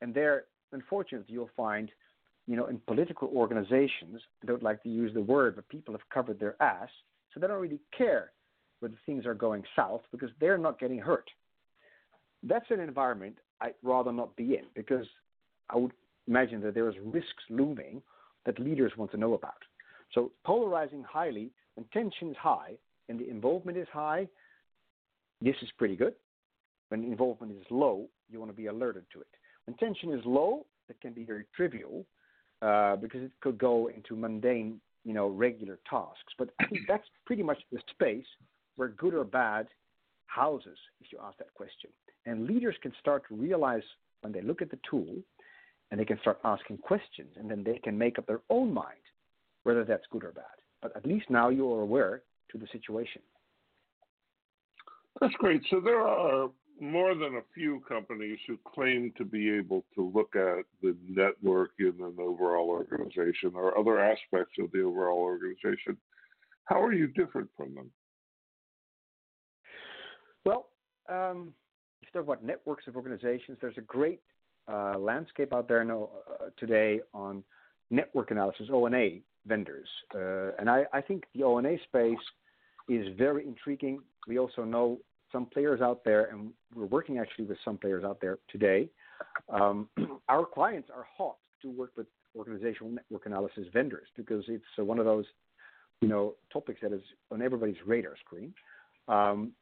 And 0.00 0.14
there, 0.14 0.44
unfortunately, 0.72 1.32
you'll 1.32 1.50
find, 1.56 1.90
you 2.46 2.56
know, 2.56 2.66
in 2.66 2.78
political 2.86 3.28
organizations, 3.28 4.20
I 4.42 4.46
don't 4.46 4.62
like 4.62 4.82
to 4.82 4.88
use 4.88 5.12
the 5.14 5.22
word, 5.22 5.56
but 5.56 5.68
people 5.68 5.94
have 5.94 6.08
covered 6.12 6.38
their 6.38 6.60
ass, 6.62 6.88
so 7.32 7.40
they 7.40 7.46
don't 7.46 7.60
really 7.60 7.80
care 7.96 8.32
whether 8.80 8.94
things 9.06 9.26
are 9.26 9.34
going 9.34 9.62
south 9.74 10.02
because 10.10 10.30
they're 10.40 10.58
not 10.58 10.78
getting 10.78 10.98
hurt. 10.98 11.28
That's 12.42 12.70
an 12.70 12.80
environment 12.80 13.36
I'd 13.60 13.74
rather 13.82 14.12
not 14.12 14.36
be 14.36 14.54
in 14.54 14.64
because 14.74 15.06
I 15.70 15.76
would 15.76 15.92
imagine 16.26 16.60
that 16.62 16.74
there 16.74 16.88
is 16.88 16.94
risks 17.04 17.42
looming 17.50 18.02
that 18.46 18.58
leaders 18.58 18.92
want 18.96 19.10
to 19.12 19.16
know 19.16 19.34
about. 19.34 19.62
So 20.14 20.32
polarizing 20.44 21.02
highly 21.02 21.50
when 21.74 21.86
tension 21.92 22.30
is 22.30 22.36
high 22.36 22.72
and 23.08 23.18
the 23.18 23.28
involvement 23.28 23.78
is 23.78 23.88
high, 23.92 24.28
this 25.40 25.56
is 25.62 25.68
pretty 25.78 25.96
good. 25.96 26.14
When 26.88 27.04
involvement 27.04 27.52
is 27.52 27.66
low, 27.70 28.08
you 28.30 28.38
want 28.38 28.50
to 28.50 28.56
be 28.56 28.66
alerted 28.66 29.04
to 29.12 29.20
it. 29.20 29.28
When 29.66 29.76
tension 29.76 30.12
is 30.12 30.20
low, 30.24 30.66
it 30.88 31.00
can 31.00 31.12
be 31.12 31.24
very 31.24 31.44
trivial 31.54 32.04
uh, 32.62 32.96
because 32.96 33.22
it 33.22 33.32
could 33.40 33.58
go 33.58 33.90
into 33.94 34.16
mundane, 34.16 34.80
you 35.04 35.12
know, 35.12 35.28
regular 35.28 35.78
tasks. 35.88 36.32
But 36.38 36.50
I 36.60 36.66
think 36.66 36.82
that's 36.88 37.06
pretty 37.26 37.42
much 37.42 37.58
the 37.70 37.78
space 37.90 38.26
where 38.78 38.88
good 38.88 39.12
or 39.12 39.24
bad 39.24 39.66
houses, 40.26 40.78
if 41.00 41.12
you 41.12 41.18
ask 41.22 41.36
that 41.38 41.52
question. 41.54 41.90
And 42.26 42.46
leaders 42.46 42.76
can 42.80 42.92
start 43.00 43.24
to 43.28 43.34
realize 43.34 43.82
when 44.20 44.32
they 44.32 44.40
look 44.40 44.62
at 44.62 44.70
the 44.70 44.78
tool 44.88 45.16
and 45.90 45.98
they 45.98 46.04
can 46.04 46.20
start 46.20 46.38
asking 46.44 46.78
questions 46.78 47.30
and 47.36 47.50
then 47.50 47.64
they 47.64 47.78
can 47.78 47.98
make 47.98 48.18
up 48.18 48.26
their 48.26 48.40
own 48.50 48.72
mind 48.72 49.04
whether 49.64 49.84
that's 49.84 50.04
good 50.10 50.22
or 50.24 50.32
bad. 50.32 50.44
But 50.80 50.96
at 50.96 51.04
least 51.04 51.26
now 51.28 51.48
you 51.48 51.72
are 51.72 51.82
aware 51.82 52.22
to 52.52 52.58
the 52.58 52.66
situation. 52.70 53.20
That's 55.20 55.34
great. 55.34 55.62
So 55.70 55.80
there 55.80 56.00
are 56.00 56.48
more 56.80 57.14
than 57.14 57.36
a 57.36 57.42
few 57.54 57.82
companies 57.88 58.38
who 58.46 58.56
claim 58.74 59.12
to 59.18 59.24
be 59.24 59.50
able 59.50 59.84
to 59.96 60.12
look 60.14 60.36
at 60.36 60.64
the 60.82 60.94
network 61.08 61.70
in 61.80 61.94
an 62.00 62.16
overall 62.20 62.68
organization 62.68 63.52
or 63.54 63.76
other 63.76 63.98
aspects 63.98 64.54
of 64.60 64.70
the 64.70 64.82
overall 64.82 65.18
organization. 65.18 65.96
How 66.66 66.80
are 66.80 66.92
you 66.92 67.08
different 67.08 67.48
from 67.56 67.74
them? 67.74 67.90
Well, 70.44 70.68
um, 71.08 71.52
if 72.02 72.08
you 72.08 72.20
talk 72.20 72.24
about 72.24 72.44
networks 72.44 72.86
of 72.86 72.96
organizations, 72.96 73.58
there's 73.60 73.78
a 73.78 73.82
great 73.82 74.20
uh, 74.70 74.98
landscape 74.98 75.52
out 75.52 75.68
there 75.68 75.84
now, 75.84 76.08
uh, 76.30 76.46
today 76.58 77.00
on 77.14 77.42
network 77.90 78.30
analysis, 78.30 78.68
ONA 78.70 79.18
vendors. 79.46 79.88
Uh, 80.14 80.52
and 80.58 80.68
I, 80.68 80.84
I, 80.92 81.00
think 81.00 81.24
the 81.34 81.42
ONA 81.42 81.76
space 81.84 82.18
is 82.88 83.06
very 83.16 83.46
intriguing. 83.46 84.00
We 84.26 84.38
also 84.38 84.64
know 84.64 84.98
some 85.32 85.46
players 85.46 85.80
out 85.80 86.04
there, 86.04 86.26
and 86.26 86.50
we're 86.74 86.86
working 86.86 87.18
actually 87.18 87.46
with 87.46 87.58
some 87.64 87.78
players 87.78 88.04
out 88.04 88.20
there 88.20 88.38
today. 88.50 88.88
Um, 89.48 89.88
our 90.28 90.44
clients 90.44 90.90
are 90.94 91.06
hot 91.16 91.36
to 91.62 91.70
work 91.70 91.92
with 91.96 92.06
organizational 92.36 92.92
network 92.92 93.26
analysis 93.26 93.66
vendors 93.72 94.08
because 94.16 94.44
it's 94.48 94.64
uh, 94.78 94.84
one 94.84 94.98
of 94.98 95.04
those, 95.04 95.24
you 96.00 96.08
know, 96.08 96.34
topics 96.52 96.80
that 96.82 96.92
is 96.92 97.02
on 97.32 97.42
everybody's 97.42 97.76
radar 97.86 98.16
screen. 98.24 98.52
Um, 99.08 99.52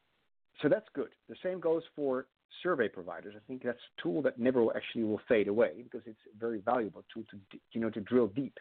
so 0.62 0.68
that's 0.68 0.86
good. 0.94 1.08
The 1.28 1.36
same 1.42 1.60
goes 1.60 1.82
for 1.94 2.26
survey 2.62 2.88
providers. 2.88 3.34
I 3.36 3.40
think 3.46 3.62
that's 3.62 3.78
a 3.78 4.02
tool 4.02 4.22
that 4.22 4.38
never 4.38 4.64
actually 4.76 5.04
will 5.04 5.20
fade 5.28 5.48
away 5.48 5.72
because 5.82 6.02
it's 6.06 6.18
a 6.34 6.38
very 6.38 6.60
valuable 6.60 7.04
tool 7.12 7.24
to 7.30 7.58
you 7.72 7.80
know 7.80 7.90
to 7.90 8.00
drill 8.00 8.28
deep. 8.28 8.58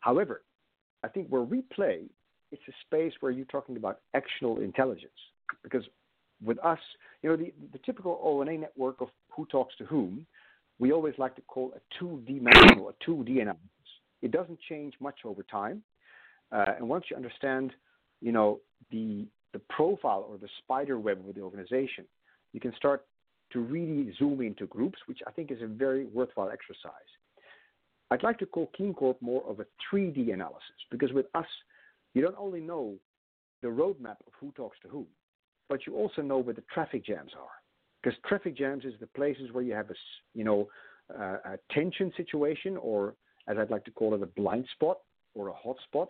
However, 0.00 0.42
I 1.02 1.08
think 1.08 1.28
where 1.28 1.42
we 1.42 1.62
play, 1.62 2.04
it's 2.52 2.62
a 2.68 2.72
space 2.86 3.12
where 3.20 3.32
you're 3.32 3.46
talking 3.46 3.76
about 3.76 4.00
actionable 4.14 4.60
intelligence 4.60 5.12
because 5.62 5.84
with 6.42 6.58
us, 6.64 6.78
you 7.22 7.30
know, 7.30 7.36
the, 7.36 7.52
the 7.72 7.78
typical 7.84 8.18
ONA 8.22 8.58
network 8.58 9.00
of 9.00 9.08
who 9.28 9.46
talks 9.46 9.76
to 9.76 9.84
whom, 9.84 10.26
we 10.78 10.92
always 10.92 11.14
like 11.18 11.36
to 11.36 11.42
call 11.42 11.72
a 11.76 11.80
two-dimensional, 11.98 12.88
a 12.88 13.10
2D 13.10 13.42
analysis. 13.42 13.60
It 14.22 14.30
doesn't 14.30 14.58
change 14.68 14.94
much 15.00 15.20
over 15.24 15.42
time. 15.42 15.82
Uh, 16.50 16.72
and 16.78 16.88
once 16.88 17.04
you 17.10 17.16
understand, 17.16 17.72
you 18.20 18.32
know, 18.32 18.60
the, 18.90 19.26
the 19.52 19.60
profile 19.70 20.26
or 20.28 20.38
the 20.38 20.48
spider 20.62 20.98
web 20.98 21.18
of 21.28 21.34
the 21.34 21.40
organization, 21.40 22.04
you 22.52 22.60
can 22.60 22.74
start 22.76 23.04
to 23.52 23.60
really 23.60 24.12
zoom 24.18 24.40
into 24.40 24.66
groups, 24.66 24.98
which 25.06 25.20
I 25.26 25.32
think 25.32 25.50
is 25.50 25.60
a 25.62 25.66
very 25.66 26.06
worthwhile 26.06 26.50
exercise. 26.50 26.92
I'd 28.10 28.22
like 28.22 28.38
to 28.38 28.46
call 28.46 28.70
KeenCorp 28.78 29.16
more 29.20 29.42
of 29.48 29.60
a 29.60 29.66
3D 29.92 30.32
analysis 30.32 30.62
because 30.90 31.12
with 31.12 31.26
us, 31.34 31.46
you 32.14 32.22
don't 32.22 32.36
only 32.38 32.60
know 32.60 32.94
the 33.62 33.68
roadmap 33.68 34.16
of 34.26 34.32
who 34.40 34.50
talks 34.52 34.78
to 34.82 34.88
whom, 34.88 35.06
but 35.68 35.86
you 35.86 35.94
also 35.94 36.22
know 36.22 36.38
where 36.38 36.54
the 36.54 36.64
traffic 36.72 37.04
jams 37.04 37.32
are. 37.38 37.48
Because 38.02 38.18
traffic 38.26 38.56
jams 38.56 38.84
is 38.84 38.94
the 38.98 39.06
places 39.08 39.52
where 39.52 39.62
you 39.62 39.74
have 39.74 39.90
a, 39.90 39.94
you 40.34 40.42
know, 40.42 40.68
uh, 41.16 41.36
a 41.44 41.58
tension 41.72 42.12
situation, 42.16 42.76
or 42.76 43.14
as 43.46 43.58
I'd 43.58 43.70
like 43.70 43.84
to 43.84 43.90
call 43.90 44.14
it, 44.14 44.22
a 44.22 44.26
blind 44.26 44.66
spot 44.74 44.98
or 45.34 45.48
a 45.48 45.52
hot 45.52 45.76
spot. 45.84 46.08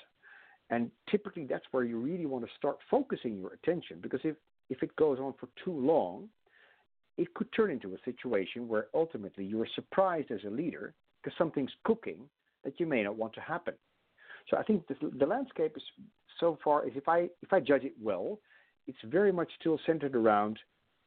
And 0.70 0.90
typically, 1.10 1.44
that's 1.44 1.64
where 1.72 1.84
you 1.84 1.98
really 1.98 2.26
want 2.26 2.44
to 2.44 2.50
start 2.56 2.78
focusing 2.90 3.36
your 3.36 3.52
attention. 3.52 3.98
Because 4.00 4.20
if 4.24 4.36
if 4.70 4.84
it 4.84 4.94
goes 4.94 5.18
on 5.18 5.34
for 5.38 5.48
too 5.64 5.72
long, 5.72 6.28
it 7.18 7.34
could 7.34 7.52
turn 7.52 7.72
into 7.72 7.92
a 7.94 7.98
situation 8.04 8.68
where 8.68 8.86
ultimately 8.94 9.44
you 9.44 9.60
are 9.60 9.68
surprised 9.74 10.30
as 10.30 10.40
a 10.46 10.50
leader 10.50 10.94
because 11.20 11.36
something's 11.36 11.72
cooking 11.84 12.20
that 12.64 12.78
you 12.78 12.86
may 12.86 13.02
not 13.02 13.16
want 13.16 13.34
to 13.34 13.40
happen. 13.40 13.74
So 14.48 14.56
I 14.56 14.62
think 14.62 14.86
the, 14.86 14.94
the 15.18 15.26
landscape 15.26 15.72
is 15.76 15.82
so 16.38 16.56
far 16.62 16.86
if 16.86 17.08
I 17.08 17.28
if 17.42 17.52
I 17.52 17.60
judge 17.60 17.84
it 17.84 17.94
well, 18.00 18.38
it's 18.86 18.98
very 19.04 19.32
much 19.32 19.50
still 19.58 19.78
centered 19.86 20.14
around, 20.14 20.58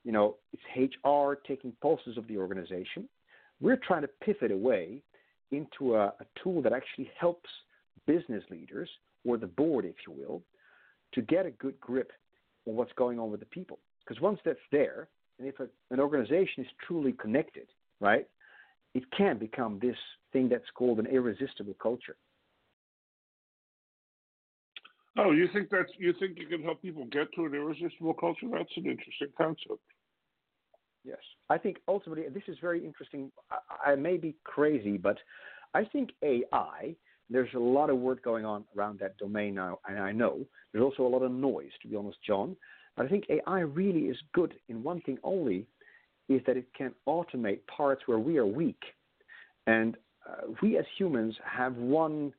you 0.03 0.11
know, 0.11 0.35
it's 0.51 0.93
HR 1.05 1.35
taking 1.47 1.71
pulses 1.81 2.17
of 2.17 2.27
the 2.27 2.37
organization. 2.37 3.07
We're 3.61 3.77
trying 3.77 4.01
to 4.01 4.09
pivot 4.23 4.51
away 4.51 5.01
into 5.51 5.95
a, 5.95 6.07
a 6.07 6.25
tool 6.41 6.61
that 6.63 6.73
actually 6.73 7.09
helps 7.17 7.49
business 8.05 8.43
leaders 8.49 8.89
or 9.25 9.37
the 9.37 9.47
board, 9.47 9.85
if 9.85 9.95
you 10.07 10.13
will, 10.13 10.41
to 11.13 11.21
get 11.21 11.45
a 11.45 11.51
good 11.51 11.79
grip 11.79 12.11
on 12.67 12.75
what's 12.75 12.93
going 12.93 13.19
on 13.19 13.31
with 13.31 13.39
the 13.39 13.45
people. 13.47 13.79
Because 13.99 14.21
once 14.21 14.39
that's 14.43 14.59
there, 14.71 15.07
and 15.39 15.47
if 15.47 15.59
a, 15.59 15.67
an 15.91 15.99
organization 15.99 16.63
is 16.63 16.67
truly 16.85 17.13
connected, 17.13 17.67
right, 17.99 18.27
it 18.93 19.03
can 19.15 19.37
become 19.37 19.79
this 19.81 19.95
thing 20.31 20.49
that's 20.49 20.69
called 20.75 20.99
an 20.99 21.07
irresistible 21.07 21.75
culture. 21.81 22.15
Oh, 25.17 25.31
you 25.31 25.47
think 25.53 25.69
that's 25.69 25.91
you 25.97 26.13
think 26.19 26.39
you 26.39 26.47
can 26.47 26.63
help 26.63 26.81
people 26.81 27.05
get 27.05 27.31
to 27.35 27.45
an 27.45 27.53
irresistible 27.53 28.15
culture? 28.15 28.47
That's 28.51 28.71
an 28.77 28.85
interesting 28.87 29.29
concept. 29.37 29.79
Yes, 31.03 31.19
I 31.49 31.57
think 31.57 31.77
ultimately 31.87 32.27
this 32.29 32.43
is 32.47 32.57
very 32.59 32.83
interesting. 32.83 33.31
I, 33.51 33.91
I 33.91 33.95
may 33.95 34.17
be 34.17 34.35
crazy, 34.43 34.97
but 34.97 35.17
I 35.73 35.83
think 35.85 36.11
AI. 36.23 36.95
There's 37.29 37.53
a 37.55 37.59
lot 37.59 37.89
of 37.89 37.97
work 37.97 38.23
going 38.23 38.45
on 38.45 38.65
around 38.77 38.99
that 38.99 39.17
domain 39.17 39.55
now, 39.55 39.79
and 39.87 39.99
I 39.99 40.11
know 40.11 40.45
there's 40.71 40.83
also 40.83 41.03
a 41.03 41.09
lot 41.09 41.23
of 41.23 41.31
noise, 41.31 41.71
to 41.81 41.87
be 41.87 41.95
honest, 41.95 42.17
John. 42.25 42.55
But 42.95 43.05
I 43.05 43.09
think 43.09 43.25
AI 43.29 43.61
really 43.61 44.01
is 44.01 44.17
good 44.33 44.53
in 44.69 44.83
one 44.83 45.01
thing 45.01 45.17
only, 45.23 45.65
is 46.29 46.41
that 46.45 46.57
it 46.57 46.67
can 46.77 46.93
automate 47.07 47.59
parts 47.67 48.03
where 48.05 48.19
we 48.19 48.37
are 48.37 48.45
weak. 48.45 48.81
And 49.67 49.97
uh, 50.29 50.53
we 50.61 50.77
as 50.77 50.85
humans 50.97 51.35
have 51.43 51.75
one 51.75 52.33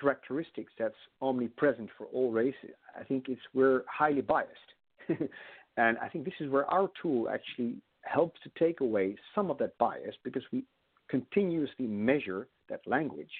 characteristic 0.00 0.66
that's 0.78 0.94
omnipresent 1.20 1.90
for 1.96 2.06
all 2.06 2.30
races. 2.30 2.70
I 2.98 3.04
think 3.04 3.28
it's 3.28 3.40
we're 3.54 3.82
highly 3.86 4.20
biased. 4.20 4.52
and 5.76 5.98
I 5.98 6.08
think 6.08 6.24
this 6.24 6.34
is 6.40 6.50
where 6.50 6.66
our 6.66 6.88
tool 7.00 7.28
actually 7.28 7.76
helps 8.02 8.40
to 8.42 8.50
take 8.58 8.80
away 8.80 9.16
some 9.34 9.50
of 9.50 9.58
that 9.58 9.76
bias 9.78 10.14
because 10.24 10.42
we 10.52 10.64
continuously 11.08 11.86
measure 11.86 12.48
that 12.68 12.80
language. 12.86 13.30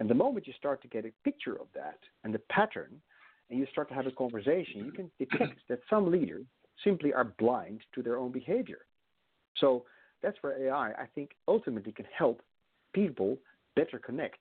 And 0.00 0.10
the 0.10 0.14
moment 0.14 0.46
you 0.46 0.52
start 0.58 0.82
to 0.82 0.88
get 0.88 1.04
a 1.04 1.12
picture 1.22 1.54
of 1.54 1.66
that 1.74 1.98
and 2.24 2.34
the 2.34 2.40
pattern, 2.50 3.00
and 3.50 3.58
you 3.58 3.66
start 3.70 3.88
to 3.88 3.94
have 3.94 4.06
a 4.06 4.10
conversation, 4.10 4.84
you 4.84 4.92
can 4.92 5.10
detect 5.18 5.60
that 5.68 5.80
some 5.88 6.10
leaders 6.10 6.44
simply 6.82 7.12
are 7.12 7.32
blind 7.38 7.80
to 7.94 8.02
their 8.02 8.18
own 8.18 8.32
behavior. 8.32 8.80
So 9.58 9.84
that's 10.22 10.38
where 10.40 10.58
AI, 10.66 10.90
I 10.90 11.06
think, 11.14 11.30
ultimately 11.46 11.92
can 11.92 12.06
help 12.16 12.42
people 12.92 13.38
better 13.76 13.98
connect. 13.98 14.40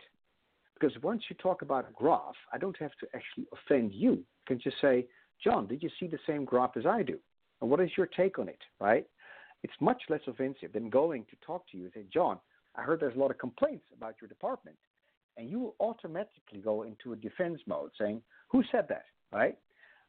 Because 0.73 0.97
once 1.03 1.23
you 1.29 1.35
talk 1.35 1.61
about 1.61 1.87
a 1.87 1.93
graph, 1.93 2.35
I 2.51 2.57
don't 2.57 2.77
have 2.77 2.91
to 3.01 3.07
actually 3.13 3.45
offend 3.53 3.93
you. 3.93 4.23
I 4.45 4.47
can 4.47 4.59
just 4.59 4.77
say, 4.81 5.05
John, 5.43 5.67
did 5.67 5.83
you 5.83 5.89
see 5.99 6.07
the 6.07 6.19
same 6.25 6.45
graph 6.45 6.77
as 6.77 6.85
I 6.85 7.03
do? 7.03 7.19
And 7.61 7.69
what 7.69 7.79
is 7.79 7.91
your 7.95 8.07
take 8.07 8.39
on 8.39 8.49
it, 8.49 8.59
right? 8.79 9.05
It's 9.63 9.73
much 9.79 10.01
less 10.09 10.21
offensive 10.27 10.73
than 10.73 10.89
going 10.89 11.25
to 11.29 11.35
talk 11.45 11.69
to 11.71 11.77
you 11.77 11.85
and 11.85 11.93
say, 11.93 12.05
John, 12.13 12.39
I 12.75 12.81
heard 12.81 12.99
there's 12.99 13.15
a 13.15 13.19
lot 13.19 13.31
of 13.31 13.37
complaints 13.37 13.85
about 13.95 14.15
your 14.19 14.27
department. 14.27 14.77
And 15.37 15.49
you 15.49 15.59
will 15.59 15.75
automatically 15.79 16.59
go 16.63 16.83
into 16.83 17.13
a 17.13 17.15
defense 17.15 17.59
mode 17.65 17.91
saying, 17.99 18.21
Who 18.49 18.63
said 18.71 18.85
that? 18.89 19.05
Right? 19.31 19.57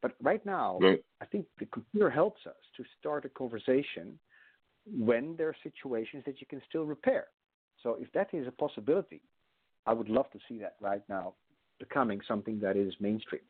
But 0.02 0.12
right 0.22 0.44
now, 0.44 0.78
right. 0.82 1.02
I 1.22 1.24
think 1.24 1.46
the 1.58 1.66
computer 1.66 2.10
helps 2.10 2.46
us 2.46 2.56
to 2.76 2.84
start 3.00 3.24
a 3.24 3.30
conversation 3.30 4.18
when 4.86 5.34
there 5.36 5.48
are 5.48 5.56
situations 5.62 6.22
that 6.26 6.40
you 6.40 6.46
can 6.46 6.60
still 6.68 6.84
repair. 6.84 7.28
So 7.82 7.96
if 7.98 8.12
that 8.12 8.28
is 8.34 8.46
a 8.46 8.52
possibility, 8.52 9.22
I 9.86 9.92
would 9.94 10.08
love 10.08 10.30
to 10.32 10.38
see 10.48 10.58
that 10.58 10.76
right 10.80 11.02
now 11.08 11.34
becoming 11.78 12.20
something 12.26 12.60
that 12.60 12.76
is 12.76 12.92
mainstream. 13.00 13.42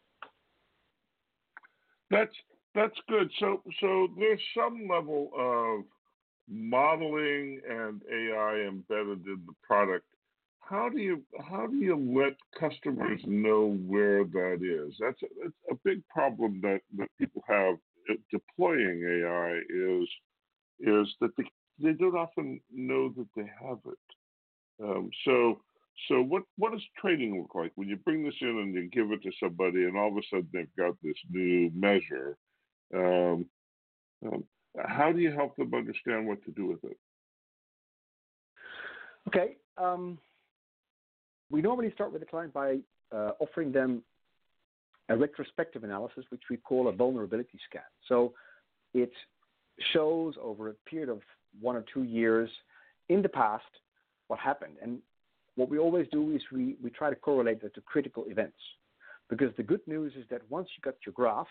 That's 2.11 2.35
that's 2.75 2.99
good. 3.09 3.31
So 3.40 3.62
so 3.81 4.09
there's 4.19 4.40
some 4.57 4.87
level 4.88 5.31
of 5.37 5.85
modeling 6.49 7.61
and 7.69 8.02
AI 8.11 8.66
embedded 8.69 9.26
in 9.26 9.43
the 9.47 9.54
product. 9.62 10.06
How 10.69 10.89
do 10.89 10.99
you 10.99 11.23
how 11.47 11.67
do 11.67 11.77
you 11.77 11.97
let 11.97 12.37
customers 12.59 13.21
know 13.27 13.79
where 13.87 14.25
that 14.25 14.61
is? 14.63 14.95
That's 14.99 15.23
a, 15.23 15.27
that's 15.43 15.55
a 15.71 15.75
big 15.85 16.03
problem 16.09 16.61
that, 16.63 16.81
that 16.97 17.09
people 17.19 17.43
have 17.47 17.77
deploying 18.31 19.03
AI 19.03 19.61
is 19.69 20.09
is 20.81 21.15
that 21.21 21.31
they, 21.37 21.45
they 21.79 21.93
don't 21.93 22.17
often 22.17 22.61
know 22.73 23.13
that 23.17 23.29
they 23.37 23.50
have 23.63 23.79
it. 23.87 24.83
Um, 24.83 25.11
so 25.25 25.61
so 26.09 26.23
what 26.23 26.43
what 26.57 26.73
does 26.73 26.83
training 26.99 27.41
look 27.41 27.55
like 27.55 27.73
when 27.75 27.89
you 27.89 27.97
bring 27.97 28.25
this 28.25 28.35
in 28.41 28.49
and 28.49 28.75
you 28.75 28.89
give 28.91 29.13
it 29.13 29.23
to 29.23 29.33
somebody 29.43 29.85
and 29.85 29.97
all 29.97 30.09
of 30.09 30.17
a 30.17 30.23
sudden 30.31 30.49
they've 30.53 30.77
got 30.77 30.95
this 31.03 31.17
new 31.31 31.71
measure? 31.75 32.37
Um, 32.95 33.47
um, 34.27 34.45
how 34.79 35.13
do 35.13 35.21
you 35.21 35.31
help 35.31 35.57
them 35.57 35.75
understand 35.75 36.27
what 36.27 36.43
to 36.45 36.53
do 36.53 36.67
with 36.67 36.85
it? 36.85 36.97
Okay. 39.29 39.57
We 41.50 41.63
normally 41.63 41.93
start 41.93 42.13
with 42.13 42.21
the 42.21 42.26
client 42.26 42.52
by 42.52 42.78
uh, 43.13 43.33
offering 43.39 43.73
them 43.73 44.02
a 45.09 45.17
retrospective 45.17 45.85
analysis, 45.85 46.25
which 46.30 46.43
we 46.50 46.57
call 46.57 46.89
a 46.89 46.93
vulnerability 46.93 47.59
scan. 47.69 47.83
So 48.09 48.33
it 48.95 49.13
shows 49.93 50.35
over 50.41 50.71
a 50.71 50.75
period 50.89 51.09
of 51.09 51.21
one 51.61 51.76
or 51.76 51.85
two 51.93 52.04
years 52.04 52.50
in 53.09 53.23
the 53.23 53.28
past 53.28 53.65
what 54.28 54.39
happened. 54.39 54.76
And 54.83 54.99
what 55.57 55.69
we 55.69 55.78
always 55.78 56.07
do 56.11 56.35
is 56.35 56.43
we, 56.50 56.76
we 56.83 56.91
try 56.91 57.11
to 57.11 57.17
correlate 57.17 57.63
that 57.63 57.75
to 57.75 57.80
critical 57.83 58.25
events. 58.28 58.57
Because 59.28 59.54
the 59.57 59.63
good 59.63 59.87
news 59.87 60.13
is 60.17 60.25
that 60.30 60.43
once 60.50 60.69
you 60.76 60.83
got 60.83 60.97
your 61.04 61.13
graph, 61.13 61.47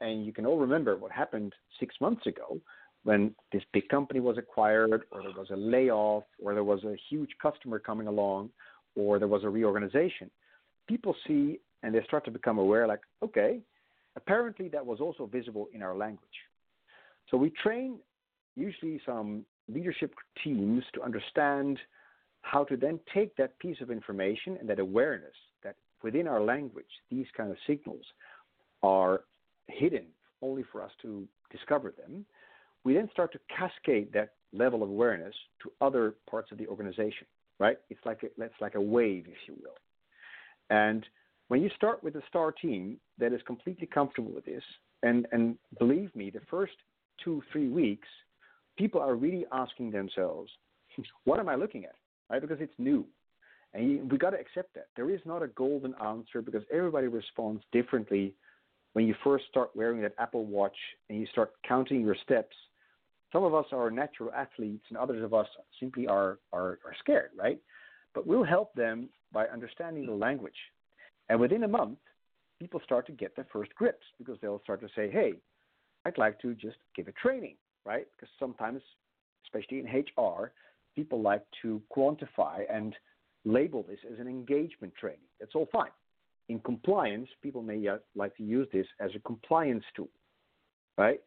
and 0.00 0.26
you 0.26 0.32
can 0.32 0.44
all 0.44 0.58
remember 0.58 0.96
what 0.96 1.12
happened 1.12 1.52
six 1.78 1.94
months 2.00 2.26
ago 2.26 2.58
when 3.04 3.34
this 3.52 3.62
big 3.72 3.88
company 3.88 4.18
was 4.18 4.38
acquired, 4.38 5.04
or 5.10 5.22
there 5.22 5.30
was 5.36 5.50
a 5.50 5.56
layoff, 5.56 6.24
or 6.42 6.54
there 6.54 6.64
was 6.64 6.82
a 6.84 6.96
huge 7.08 7.30
customer 7.40 7.78
coming 7.78 8.06
along, 8.06 8.48
or 8.96 9.18
there 9.18 9.28
was 9.28 9.44
a 9.44 9.48
reorganization. 9.48 10.30
People 10.88 11.14
see 11.26 11.60
and 11.82 11.94
they 11.94 12.02
start 12.04 12.24
to 12.24 12.30
become 12.30 12.58
aware 12.58 12.86
like, 12.86 13.00
okay, 13.22 13.60
apparently 14.16 14.68
that 14.68 14.84
was 14.84 15.00
also 15.00 15.26
visible 15.26 15.68
in 15.74 15.82
our 15.82 15.94
language. 15.96 16.38
So 17.30 17.36
we 17.36 17.50
train 17.50 17.98
usually 18.56 19.00
some 19.04 19.44
leadership 19.68 20.14
teams 20.42 20.84
to 20.94 21.02
understand 21.02 21.78
how 22.42 22.64
to 22.64 22.76
then 22.76 23.00
take 23.12 23.34
that 23.36 23.58
piece 23.58 23.80
of 23.80 23.90
information 23.90 24.56
and 24.60 24.68
that 24.68 24.78
awareness 24.78 25.34
that 25.62 25.76
within 26.02 26.28
our 26.28 26.42
language, 26.42 26.84
these 27.10 27.26
kind 27.36 27.50
of 27.50 27.56
signals 27.66 28.04
are 28.82 29.22
hidden 29.68 30.04
only 30.42 30.62
for 30.70 30.82
us 30.82 30.90
to 31.02 31.26
discover 31.50 31.92
them. 31.96 32.24
We 32.84 32.94
then 32.94 33.08
start 33.12 33.32
to 33.32 33.38
cascade 33.56 34.12
that 34.12 34.32
level 34.52 34.82
of 34.82 34.90
awareness 34.90 35.34
to 35.62 35.72
other 35.80 36.14
parts 36.30 36.52
of 36.52 36.58
the 36.58 36.66
organization, 36.66 37.26
right? 37.58 37.76
It's 37.90 38.00
like 38.04 38.22
a, 38.22 38.42
it's 38.42 38.60
like 38.60 38.74
a 38.74 38.80
wave, 38.80 39.26
if 39.28 39.48
you 39.48 39.54
will. 39.62 39.76
And 40.70 41.04
when 41.48 41.62
you 41.62 41.70
start 41.76 42.02
with 42.02 42.16
a 42.16 42.22
star 42.28 42.52
team 42.52 42.98
that 43.18 43.32
is 43.32 43.40
completely 43.46 43.86
comfortable 43.86 44.32
with 44.32 44.44
this, 44.44 44.62
and, 45.02 45.26
and 45.32 45.56
believe 45.78 46.14
me, 46.16 46.30
the 46.30 46.40
first 46.50 46.72
two, 47.22 47.42
three 47.52 47.68
weeks, 47.68 48.08
people 48.78 49.00
are 49.00 49.14
really 49.14 49.44
asking 49.52 49.90
themselves, 49.90 50.50
what 51.24 51.38
am 51.38 51.48
I 51.48 51.54
looking 51.54 51.84
at? 51.84 51.94
right? 52.30 52.40
Because 52.40 52.58
it's 52.60 52.72
new. 52.78 53.04
And 53.72 54.10
we 54.10 54.18
got 54.18 54.30
to 54.30 54.38
accept 54.38 54.74
that. 54.74 54.88
There 54.96 55.10
is 55.10 55.20
not 55.24 55.42
a 55.42 55.48
golden 55.48 55.94
answer 56.04 56.40
because 56.42 56.62
everybody 56.72 57.08
responds 57.08 57.62
differently 57.72 58.34
when 58.92 59.06
you 59.06 59.14
first 59.24 59.44
start 59.50 59.70
wearing 59.74 60.00
that 60.02 60.14
Apple 60.18 60.44
Watch 60.44 60.76
and 61.08 61.18
you 61.18 61.26
start 61.32 61.52
counting 61.66 62.00
your 62.00 62.16
steps. 62.22 62.54
Some 63.34 63.42
of 63.42 63.52
us 63.52 63.66
are 63.72 63.90
natural 63.90 64.30
athletes 64.32 64.84
and 64.90 64.96
others 64.96 65.24
of 65.24 65.34
us 65.34 65.48
simply 65.80 66.06
are, 66.06 66.38
are, 66.52 66.78
are 66.84 66.94
scared, 67.00 67.30
right? 67.36 67.58
But 68.14 68.28
we'll 68.28 68.44
help 68.44 68.72
them 68.74 69.08
by 69.32 69.46
understanding 69.46 70.06
the 70.06 70.12
language. 70.12 70.54
And 71.28 71.40
within 71.40 71.64
a 71.64 71.68
month, 71.68 71.98
people 72.60 72.80
start 72.84 73.06
to 73.06 73.12
get 73.12 73.34
their 73.34 73.48
first 73.52 73.74
grips 73.74 74.04
because 74.18 74.36
they'll 74.40 74.62
start 74.62 74.80
to 74.82 74.88
say, 74.94 75.10
hey, 75.10 75.32
I'd 76.04 76.16
like 76.16 76.40
to 76.42 76.54
just 76.54 76.76
give 76.94 77.08
a 77.08 77.12
training, 77.12 77.56
right? 77.84 78.06
Because 78.14 78.32
sometimes, 78.38 78.82
especially 79.46 79.80
in 79.80 79.86
HR, 79.86 80.52
people 80.94 81.20
like 81.20 81.42
to 81.62 81.82
quantify 81.94 82.60
and 82.70 82.94
label 83.44 83.82
this 83.82 83.98
as 84.12 84.20
an 84.20 84.28
engagement 84.28 84.94
training. 84.94 85.18
That's 85.40 85.56
all 85.56 85.68
fine. 85.72 85.90
In 86.48 86.60
compliance, 86.60 87.28
people 87.42 87.62
may 87.62 87.88
uh, 87.88 87.96
like 88.14 88.36
to 88.36 88.44
use 88.44 88.68
this 88.72 88.86
as 89.00 89.10
a 89.16 89.18
compliance 89.20 89.84
tool, 89.96 90.10
right? 90.96 91.20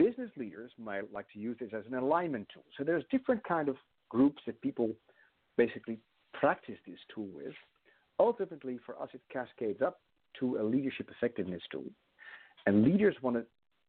Business 0.00 0.30
leaders 0.38 0.70
might 0.78 1.12
like 1.12 1.26
to 1.34 1.38
use 1.38 1.58
this 1.60 1.68
as 1.76 1.84
an 1.86 1.94
alignment 1.94 2.48
tool. 2.54 2.64
So 2.78 2.84
there's 2.84 3.04
different 3.10 3.44
kind 3.44 3.68
of 3.68 3.76
groups 4.08 4.40
that 4.46 4.58
people 4.62 4.92
basically 5.58 5.98
practice 6.32 6.78
this 6.86 6.98
tool 7.14 7.28
with. 7.34 7.52
Ultimately, 8.18 8.78
for 8.86 9.00
us, 9.00 9.10
it 9.12 9.20
cascades 9.30 9.82
up 9.82 10.00
to 10.38 10.56
a 10.56 10.62
leadership 10.62 11.10
effectiveness 11.10 11.60
tool. 11.70 11.84
And 12.64 12.82
leaders 12.82 13.14
want 13.20 13.36
to 13.36 13.44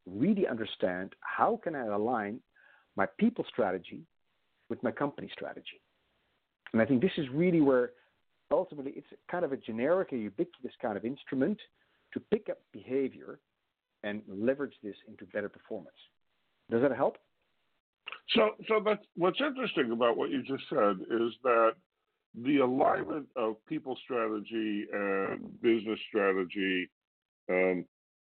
really 0.05 0.45
understand 0.45 1.13
how 1.21 1.61
can 1.63 1.75
I 1.75 1.85
align 1.85 2.41
my 2.97 3.05
people 3.17 3.45
strategy 3.47 4.01
with 4.67 4.83
my 4.83 4.91
company 4.91 5.29
strategy. 5.31 5.79
And 6.73 6.81
I 6.81 6.85
think 6.85 7.01
this 7.01 7.11
is 7.17 7.27
really 7.33 7.61
where 7.61 7.91
ultimately 8.51 8.91
it's 8.97 9.07
kind 9.29 9.45
of 9.45 9.53
a 9.53 9.57
generic, 9.57 10.11
a 10.11 10.17
ubiquitous 10.17 10.73
kind 10.81 10.97
of 10.97 11.05
instrument 11.05 11.57
to 12.13 12.19
pick 12.19 12.49
up 12.49 12.57
behavior 12.73 13.39
and 14.03 14.21
leverage 14.27 14.73
this 14.83 14.95
into 15.07 15.25
better 15.25 15.49
performance. 15.49 15.95
Does 16.69 16.81
that 16.81 16.95
help? 16.95 17.17
So, 18.35 18.51
so 18.67 18.81
that's 18.83 19.03
what's 19.15 19.39
interesting 19.41 19.91
about 19.91 20.17
what 20.17 20.29
you 20.29 20.41
just 20.43 20.63
said 20.69 20.97
is 21.09 21.33
that 21.43 21.71
the 22.43 22.57
alignment 22.59 23.27
of 23.35 23.55
people 23.67 23.97
strategy 24.03 24.85
and 24.91 25.61
business 25.61 25.99
strategy 26.07 26.89
um, 27.49 27.85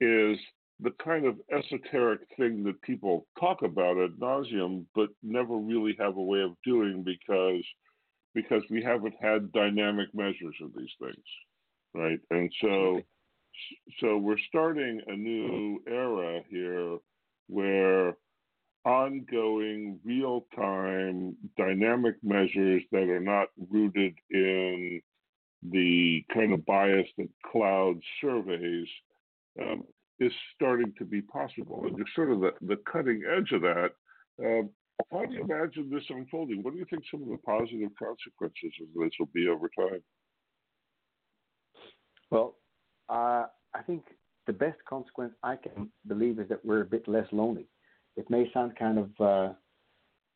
is 0.00 0.38
the 0.81 0.92
kind 1.03 1.24
of 1.24 1.37
esoteric 1.53 2.20
thing 2.37 2.64
that 2.64 2.81
people 2.83 3.27
talk 3.38 3.62
about 3.62 3.96
ad 3.96 4.18
nauseum, 4.20 4.85
but 4.94 5.11
never 5.22 5.57
really 5.57 5.94
have 5.98 6.16
a 6.16 6.22
way 6.22 6.40
of 6.40 6.57
doing 6.64 7.05
because 7.05 7.62
because 8.35 8.62
we 8.68 8.83
haven't 8.83 9.14
had 9.20 9.53
dynamic 9.53 10.09
measures 10.12 10.57
of 10.61 10.72
these 10.77 10.90
things, 11.00 11.24
right? 11.94 12.18
And 12.33 12.53
so 12.61 13.00
so 14.00 14.16
we're 14.16 14.38
starting 14.48 15.00
a 15.06 15.16
new 15.16 15.80
era 15.88 16.40
here 16.48 16.98
where 17.48 18.16
ongoing 18.84 19.98
real 20.04 20.46
time 20.54 21.36
dynamic 21.56 22.16
measures 22.22 22.82
that 22.92 23.08
are 23.08 23.20
not 23.20 23.48
rooted 23.70 24.14
in 24.30 25.00
the 25.70 26.22
kind 26.32 26.52
of 26.52 26.66
bias 26.66 27.08
that 27.16 27.28
clouds 27.50 28.02
surveys 28.20 28.86
um, 29.60 29.82
is 30.20 30.32
starting 30.54 30.92
to 30.98 31.04
be 31.04 31.22
possible. 31.22 31.84
And 31.86 31.96
you're 31.96 32.06
sort 32.14 32.30
of 32.30 32.40
the, 32.40 32.52
the 32.60 32.76
cutting 32.90 33.22
edge 33.36 33.52
of 33.52 33.62
that. 33.62 33.90
Um, 34.38 34.70
how 35.10 35.24
do 35.24 35.34
you 35.34 35.42
imagine 35.42 35.90
this 35.90 36.04
unfolding? 36.08 36.62
What 36.62 36.74
do 36.74 36.78
you 36.78 36.86
think 36.88 37.04
some 37.10 37.22
of 37.22 37.28
the 37.28 37.38
positive 37.38 37.90
consequences 37.98 38.72
of 38.82 38.88
this 38.94 39.10
will 39.18 39.30
be 39.34 39.48
over 39.48 39.70
time? 39.76 40.02
Well, 42.30 42.56
uh, 43.08 43.46
I 43.74 43.82
think 43.86 44.04
the 44.46 44.52
best 44.52 44.78
consequence 44.88 45.32
I 45.42 45.56
can 45.56 45.90
believe 46.06 46.38
is 46.38 46.48
that 46.48 46.64
we're 46.64 46.82
a 46.82 46.86
bit 46.86 47.08
less 47.08 47.26
lonely. 47.32 47.66
It 48.16 48.28
may 48.30 48.50
sound 48.52 48.76
kind 48.76 48.98
of 48.98 49.10
uh, 49.20 49.52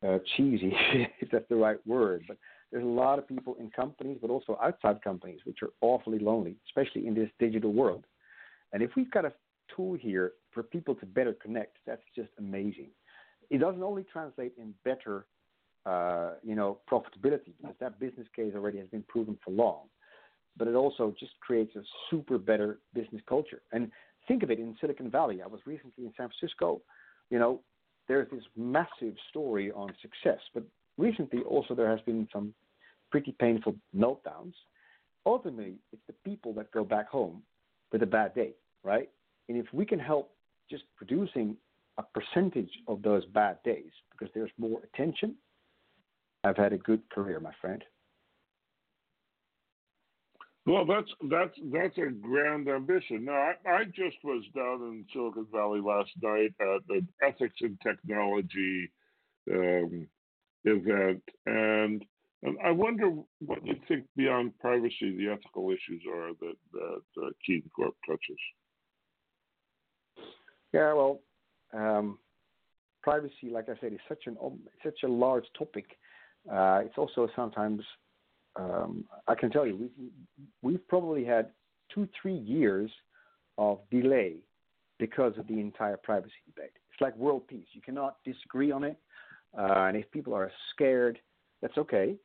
uh, 0.05 0.19
cheesy, 0.35 0.73
if 1.21 1.29
that's 1.31 1.47
the 1.49 1.55
right 1.55 1.79
word, 1.85 2.23
but 2.27 2.37
there's 2.71 2.83
a 2.83 2.87
lot 2.87 3.19
of 3.19 3.27
people 3.27 3.55
in 3.59 3.69
companies, 3.71 4.17
but 4.21 4.29
also 4.29 4.57
outside 4.61 5.01
companies, 5.01 5.39
which 5.45 5.59
are 5.61 5.69
awfully 5.81 6.19
lonely, 6.19 6.55
especially 6.67 7.07
in 7.07 7.15
this 7.15 7.29
digital 7.39 7.73
world. 7.73 8.05
And 8.73 8.83
if 8.83 8.91
we've 8.95 9.09
got 9.09 9.25
a 9.25 9.33
tool 9.75 9.95
here 9.95 10.33
for 10.51 10.63
people 10.63 10.95
to 10.95 11.05
better 11.05 11.33
connect, 11.33 11.77
that's 11.87 12.03
just 12.15 12.29
amazing. 12.37 12.89
It 13.49 13.59
doesn't 13.59 13.81
only 13.81 14.03
translate 14.03 14.53
in 14.57 14.73
better, 14.85 15.25
uh, 15.85 16.33
you 16.43 16.55
know, 16.55 16.79
profitability 16.91 17.53
because 17.59 17.75
that 17.79 17.99
business 17.99 18.27
case 18.35 18.53
already 18.55 18.77
has 18.77 18.87
been 18.87 19.03
proven 19.07 19.37
for 19.43 19.51
long, 19.51 19.87
but 20.59 20.67
it 20.67 20.75
also 20.75 21.15
just 21.19 21.31
creates 21.39 21.75
a 21.75 21.81
super 22.11 22.37
better 22.37 22.79
business 22.93 23.21
culture. 23.27 23.61
And 23.71 23.91
think 24.27 24.43
of 24.43 24.51
it 24.51 24.59
in 24.59 24.75
Silicon 24.79 25.09
Valley. 25.09 25.41
I 25.41 25.47
was 25.47 25.61
recently 25.65 26.05
in 26.05 26.13
San 26.15 26.29
Francisco. 26.29 26.81
You 27.31 27.39
know, 27.39 27.61
there's 28.07 28.29
this 28.29 28.43
massive 28.55 29.15
story 29.29 29.71
on 29.71 29.89
success, 30.01 30.39
but 30.53 30.63
recently 30.97 31.41
also 31.41 31.73
there 31.73 31.89
has 31.89 32.01
been 32.01 32.27
some 32.31 32.53
pretty 33.09 33.31
painful 33.39 33.75
meltdowns. 33.95 34.53
Ultimately, 35.25 35.75
it's 35.93 36.01
the 36.07 36.13
people 36.29 36.53
that 36.53 36.71
go 36.71 36.83
back 36.83 37.09
home 37.09 37.41
with 37.91 38.03
a 38.03 38.07
bad 38.07 38.35
day, 38.35 38.51
right? 38.83 39.09
And 39.47 39.57
if 39.57 39.65
we 39.73 39.85
can 39.85 39.99
help 39.99 40.31
just 40.69 40.83
producing 40.97 41.55
a 41.97 42.03
percentage 42.03 42.71
of 42.87 43.01
those 43.01 43.25
bad 43.25 43.57
days 43.63 43.91
because 44.11 44.31
there's 44.33 44.51
more 44.57 44.81
attention, 44.83 45.35
I've 46.43 46.57
had 46.57 46.73
a 46.73 46.77
good 46.77 47.01
career, 47.09 47.39
my 47.39 47.53
friend. 47.59 47.83
Well, 50.65 50.85
that's 50.85 51.09
that's 51.29 51.57
that's 51.71 51.97
a 51.97 52.11
grand 52.11 52.67
ambition. 52.67 53.25
Now, 53.25 53.53
I, 53.65 53.69
I 53.69 53.83
just 53.85 54.17
was 54.23 54.43
down 54.55 54.81
in 54.81 55.05
Silicon 55.11 55.47
Valley 55.51 55.81
last 55.81 56.11
night 56.21 56.53
at 56.61 56.95
an 56.95 57.07
ethics 57.23 57.55
and 57.61 57.79
technology 57.81 58.91
um, 59.51 60.07
event, 60.65 61.23
and 61.45 62.05
and 62.43 62.57
I 62.63 62.71
wonder 62.71 63.09
what 63.39 63.65
you 63.65 63.75
think 63.87 64.05
beyond 64.15 64.57
privacy, 64.59 65.17
the 65.17 65.29
ethical 65.31 65.71
issues 65.71 66.03
are 66.09 66.31
that 66.39 66.55
that 66.73 67.23
uh, 67.23 67.59
Corp 67.75 67.95
touches. 68.07 68.39
Yeah, 70.71 70.93
well, 70.93 71.21
um, 71.73 72.19
privacy, 73.01 73.49
like 73.51 73.69
I 73.69 73.79
said, 73.81 73.93
is 73.93 73.99
such 74.07 74.27
an 74.27 74.37
such 74.83 74.99
a 75.03 75.07
large 75.07 75.45
topic. 75.57 75.97
Uh, 76.49 76.81
it's 76.85 76.97
also 76.97 77.27
sometimes 77.35 77.81
um, 78.59 79.05
I 79.27 79.35
can 79.35 79.49
tell 79.49 79.65
you 79.65 79.75
we've 79.75 80.11
we've 80.61 80.87
probably 80.87 81.23
had 81.23 81.51
two 81.93 82.07
three 82.21 82.37
years 82.37 82.91
of 83.57 83.79
delay 83.89 84.37
because 84.97 85.33
of 85.37 85.47
the 85.47 85.59
entire 85.59 85.97
privacy 85.97 86.41
debate. 86.45 86.71
It's 86.91 87.01
like 87.01 87.15
world 87.15 87.47
peace. 87.47 87.67
You 87.73 87.81
cannot 87.81 88.17
disagree 88.25 88.71
on 88.71 88.83
it, 88.83 88.97
uh, 89.57 89.85
and 89.87 89.97
if 89.97 90.09
people 90.11 90.33
are 90.33 90.51
scared, 90.73 91.19
that's 91.61 91.77
okay. 91.77 92.15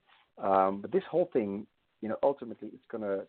Um, 0.42 0.80
but 0.80 0.90
this 0.90 1.04
whole 1.10 1.30
thing, 1.32 1.66
you 2.00 2.08
know, 2.08 2.16
ultimately, 2.22 2.70
it's 2.72 2.86
going 2.90 3.04
to 3.04 3.24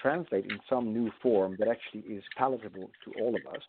translate 0.00 0.44
in 0.44 0.58
some 0.68 0.92
new 0.92 1.10
form 1.22 1.56
that 1.58 1.68
actually 1.68 2.00
is 2.02 2.22
palatable 2.36 2.90
to 3.04 3.12
all 3.20 3.34
of 3.34 3.54
us. 3.54 3.62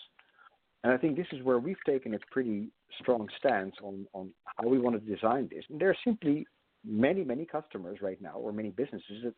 And 0.84 0.91
I 0.91 0.98
think 0.98 1.15
this 1.15 1.28
is 1.32 1.41
where 1.43 1.60
we've 1.60 1.78
taken 1.86 2.13
a 2.13 2.19
pretty 2.32 2.69
strong 3.00 3.30
stance 3.39 3.76
on, 3.82 4.06
on 4.13 4.32
how 4.58 4.67
we 4.67 4.80
want 4.80 5.02
to 5.02 5.15
design 5.15 5.50
this. 5.52 5.63
And 5.69 5.80
there 5.80 5.89
are 5.89 5.98
simply 6.04 6.46
many, 6.86 7.24
many 7.24 7.46
customers 7.46 8.00
right 8.02 8.22
now, 8.22 8.36
or 8.36 8.52
many 8.52 8.69
businesses 8.69 9.24
that 9.24 9.34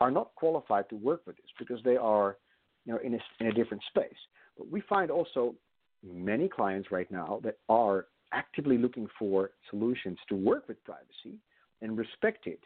are 0.00 0.10
not 0.10 0.34
qualified 0.34 0.88
to 0.90 0.96
work 0.96 1.22
with 1.26 1.36
this 1.36 1.50
because 1.58 1.82
they 1.84 1.96
are, 1.96 2.36
you 2.84 2.92
know, 2.92 2.98
in 3.00 3.14
a, 3.14 3.18
in 3.40 3.46
a 3.48 3.52
different 3.52 3.82
space. 3.88 4.18
But 4.56 4.70
we 4.70 4.80
find 4.82 5.10
also 5.10 5.54
many 6.02 6.48
clients 6.48 6.90
right 6.90 7.10
now 7.10 7.40
that 7.44 7.58
are 7.68 8.06
actively 8.32 8.78
looking 8.78 9.06
for 9.18 9.50
solutions 9.70 10.18
to 10.28 10.34
work 10.34 10.68
with 10.68 10.82
privacy 10.84 11.38
and 11.80 11.96
respect 11.96 12.46
it, 12.46 12.60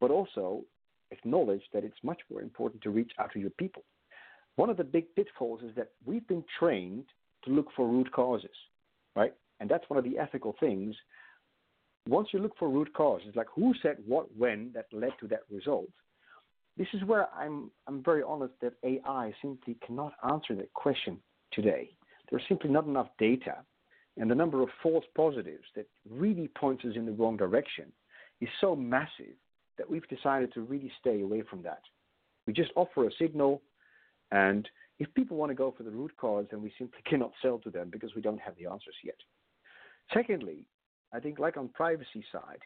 but 0.00 0.10
also 0.10 0.62
acknowledge 1.10 1.62
that 1.72 1.84
it's 1.84 1.96
much 2.02 2.20
more 2.30 2.42
important 2.42 2.82
to 2.82 2.90
reach 2.90 3.12
out 3.18 3.32
to 3.32 3.38
your 3.38 3.50
people. 3.50 3.82
One 4.56 4.70
of 4.70 4.76
the 4.76 4.84
big 4.84 5.06
pitfalls 5.16 5.62
is 5.62 5.74
that 5.76 5.90
we've 6.04 6.26
been 6.28 6.44
trained 6.58 7.04
to 7.44 7.50
look 7.50 7.66
for 7.74 7.88
root 7.88 8.10
causes, 8.12 8.50
right? 9.16 9.34
And 9.60 9.68
that's 9.68 9.88
one 9.88 9.98
of 9.98 10.04
the 10.04 10.18
ethical 10.18 10.54
things. 10.60 10.94
Once 12.08 12.28
you 12.32 12.38
look 12.38 12.56
for 12.58 12.68
root 12.68 12.92
causes, 12.92 13.34
like 13.34 13.46
who 13.54 13.72
said 13.82 13.96
what 14.06 14.26
when 14.36 14.70
that 14.74 14.86
led 14.92 15.12
to 15.18 15.26
that 15.26 15.40
result, 15.50 15.88
this 16.76 16.88
is 16.92 17.04
where 17.04 17.28
I'm 17.34 17.70
I'm 17.86 18.02
very 18.02 18.22
honest 18.22 18.54
that 18.60 18.74
AI 18.82 19.32
simply 19.40 19.76
cannot 19.86 20.12
answer 20.30 20.54
that 20.56 20.72
question 20.74 21.18
today. 21.52 21.90
There's 22.30 22.42
simply 22.48 22.70
not 22.70 22.86
enough 22.86 23.08
data, 23.18 23.56
and 24.16 24.30
the 24.30 24.34
number 24.34 24.62
of 24.62 24.68
false 24.82 25.04
positives 25.16 25.64
that 25.76 25.86
really 26.10 26.48
points 26.48 26.84
us 26.84 26.96
in 26.96 27.06
the 27.06 27.12
wrong 27.12 27.36
direction 27.36 27.92
is 28.40 28.48
so 28.60 28.76
massive 28.76 29.36
that 29.78 29.88
we've 29.88 30.06
decided 30.08 30.52
to 30.54 30.60
really 30.60 30.92
stay 31.00 31.22
away 31.22 31.42
from 31.48 31.62
that. 31.62 31.80
We 32.46 32.52
just 32.52 32.70
offer 32.76 33.06
a 33.06 33.12
signal, 33.18 33.62
and 34.30 34.68
if 34.98 35.12
people 35.14 35.36
want 35.36 35.50
to 35.50 35.54
go 35.54 35.72
for 35.76 35.82
the 35.82 35.90
root 35.90 36.12
cause, 36.16 36.46
then 36.50 36.62
we 36.62 36.72
simply 36.78 37.00
cannot 37.06 37.32
sell 37.40 37.58
to 37.60 37.70
them 37.70 37.88
because 37.90 38.14
we 38.14 38.22
don't 38.22 38.40
have 38.40 38.54
the 38.56 38.70
answers 38.70 38.94
yet. 39.02 39.16
Secondly, 40.12 40.66
I 41.14 41.20
think 41.20 41.38
like 41.38 41.56
on 41.56 41.68
privacy 41.68 42.24
side, 42.32 42.60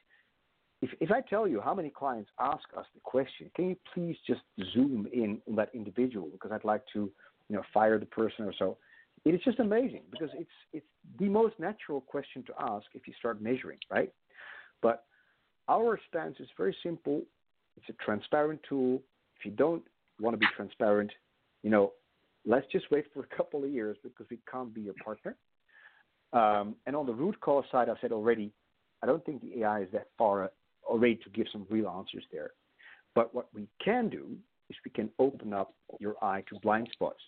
if, 0.80 0.90
if 1.00 1.10
I 1.10 1.20
tell 1.20 1.46
you 1.46 1.60
how 1.60 1.74
many 1.74 1.90
clients 1.90 2.30
ask 2.38 2.64
us 2.76 2.86
the 2.94 3.00
question, 3.02 3.50
can 3.54 3.68
you 3.70 3.76
please 3.92 4.16
just 4.26 4.40
zoom 4.72 5.06
in 5.12 5.40
on 5.48 5.56
that 5.56 5.70
individual 5.74 6.28
because 6.32 6.52
I'd 6.52 6.64
like 6.64 6.82
to, 6.92 7.10
you 7.48 7.56
know, 7.56 7.62
fire 7.74 7.98
the 7.98 8.06
person 8.06 8.44
or 8.44 8.54
so. 8.58 8.78
It 9.24 9.34
is 9.34 9.40
just 9.44 9.58
amazing 9.58 10.02
because 10.10 10.30
it's 10.34 10.50
it's 10.72 10.86
the 11.18 11.28
most 11.28 11.58
natural 11.58 12.00
question 12.00 12.44
to 12.44 12.52
ask 12.60 12.86
if 12.94 13.06
you 13.08 13.14
start 13.18 13.42
measuring, 13.42 13.78
right? 13.90 14.12
But 14.80 15.04
our 15.68 15.98
stance 16.08 16.36
is 16.38 16.48
very 16.56 16.74
simple. 16.82 17.22
It's 17.76 17.88
a 17.88 18.04
transparent 18.04 18.60
tool. 18.68 19.02
If 19.38 19.44
you 19.44 19.50
don't 19.50 19.82
want 20.20 20.34
to 20.34 20.38
be 20.38 20.46
transparent, 20.56 21.10
you 21.62 21.70
know, 21.70 21.92
let's 22.46 22.66
just 22.70 22.90
wait 22.90 23.06
for 23.12 23.20
a 23.20 23.36
couple 23.36 23.64
of 23.64 23.70
years 23.70 23.96
because 24.02 24.26
we 24.30 24.38
can't 24.50 24.72
be 24.72 24.82
your 24.82 24.94
partner. 25.04 25.36
Um, 26.32 26.76
and 26.86 26.94
on 26.94 27.06
the 27.06 27.14
root 27.14 27.40
cause 27.40 27.64
side, 27.72 27.88
I 27.88 27.94
said 28.00 28.12
already, 28.12 28.52
I 29.02 29.06
don't 29.06 29.24
think 29.24 29.40
the 29.40 29.60
AI 29.60 29.82
is 29.82 29.88
that 29.92 30.08
far 30.16 30.50
already 30.84 31.16
to 31.16 31.30
give 31.30 31.46
some 31.52 31.66
real 31.70 31.88
answers 31.88 32.24
there. 32.32 32.50
But 33.14 33.34
what 33.34 33.48
we 33.54 33.68
can 33.82 34.08
do 34.08 34.36
is 34.68 34.76
we 34.84 34.90
can 34.90 35.10
open 35.18 35.52
up 35.52 35.74
your 36.00 36.22
eye 36.22 36.44
to 36.48 36.58
blind 36.60 36.88
spots. 36.92 37.20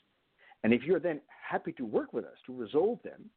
And 0.62 0.74
if 0.74 0.82
you're 0.82 1.00
then 1.00 1.20
happy 1.48 1.72
to 1.72 1.84
work 1.84 2.12
with 2.12 2.24
us 2.24 2.36
to 2.46 2.54
resolve 2.54 2.98
them, 3.02 3.30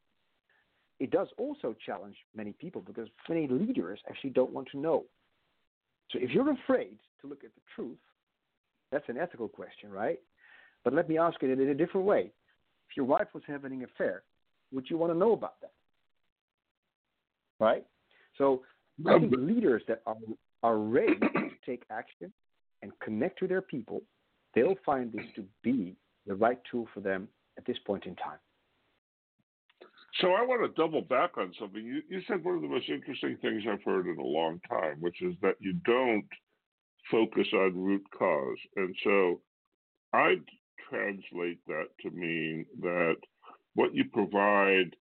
it 0.99 1.11
does 1.11 1.27
also 1.37 1.75
challenge 1.85 2.15
many 2.35 2.53
people 2.53 2.81
because 2.81 3.07
many 3.29 3.47
leaders 3.47 3.99
actually 4.09 4.29
don't 4.31 4.51
want 4.51 4.67
to 4.71 4.77
know. 4.77 5.05
So 6.11 6.19
if 6.21 6.31
you're 6.31 6.51
afraid 6.51 6.97
to 7.21 7.27
look 7.27 7.43
at 7.43 7.53
the 7.55 7.61
truth, 7.75 7.97
that's 8.91 9.07
an 9.09 9.17
ethical 9.17 9.47
question, 9.47 9.89
right? 9.89 10.19
But 10.83 10.93
let 10.93 11.09
me 11.09 11.17
ask 11.17 11.41
it 11.41 11.49
in 11.49 11.69
a 11.69 11.73
different 11.73 12.05
way. 12.05 12.31
If 12.89 12.97
your 12.97 13.05
wife 13.05 13.27
was 13.33 13.43
having 13.47 13.73
an 13.73 13.83
affair, 13.83 14.23
would 14.73 14.89
you 14.89 14.97
want 14.97 15.13
to 15.13 15.17
know 15.17 15.33
about 15.33 15.59
that? 15.61 15.71
Right? 17.59 17.85
So 18.37 18.61
I 19.07 19.19
think 19.19 19.33
leaders 19.37 19.83
that 19.87 20.01
are, 20.05 20.15
are 20.63 20.77
ready 20.77 21.19
to 21.19 21.49
take 21.65 21.83
action 21.91 22.31
and 22.81 22.91
connect 22.99 23.39
to 23.39 23.47
their 23.47 23.61
people, 23.61 24.01
they'll 24.53 24.75
find 24.85 25.11
this 25.11 25.25
to 25.35 25.43
be 25.63 25.95
the 26.27 26.35
right 26.35 26.59
tool 26.69 26.87
for 26.93 26.99
them 26.99 27.27
at 27.57 27.65
this 27.65 27.77
point 27.85 28.05
in 28.05 28.15
time. 28.15 28.39
So 30.21 30.33
I 30.33 30.45
want 30.45 30.61
to 30.63 30.81
double 30.81 31.01
back 31.01 31.37
on 31.37 31.51
something. 31.59 31.83
You, 31.83 32.01
you 32.07 32.21
said 32.27 32.43
one 32.43 32.55
of 32.55 32.61
the 32.61 32.67
most 32.67 32.87
interesting 32.87 33.37
things 33.41 33.63
I've 33.69 33.83
heard 33.83 34.05
in 34.05 34.17
a 34.19 34.23
long 34.23 34.59
time, 34.69 34.97
which 34.99 35.21
is 35.21 35.33
that 35.41 35.55
you 35.59 35.73
don't 35.85 36.27
focus 37.09 37.47
on 37.53 37.75
root 37.75 38.03
cause. 38.17 38.57
And 38.75 38.95
so 39.03 39.41
I'd 40.13 40.43
translate 40.89 41.59
that 41.67 41.87
to 42.01 42.11
mean 42.11 42.65
that 42.81 43.15
what 43.75 43.93
you 43.93 44.05
provide 44.11 44.95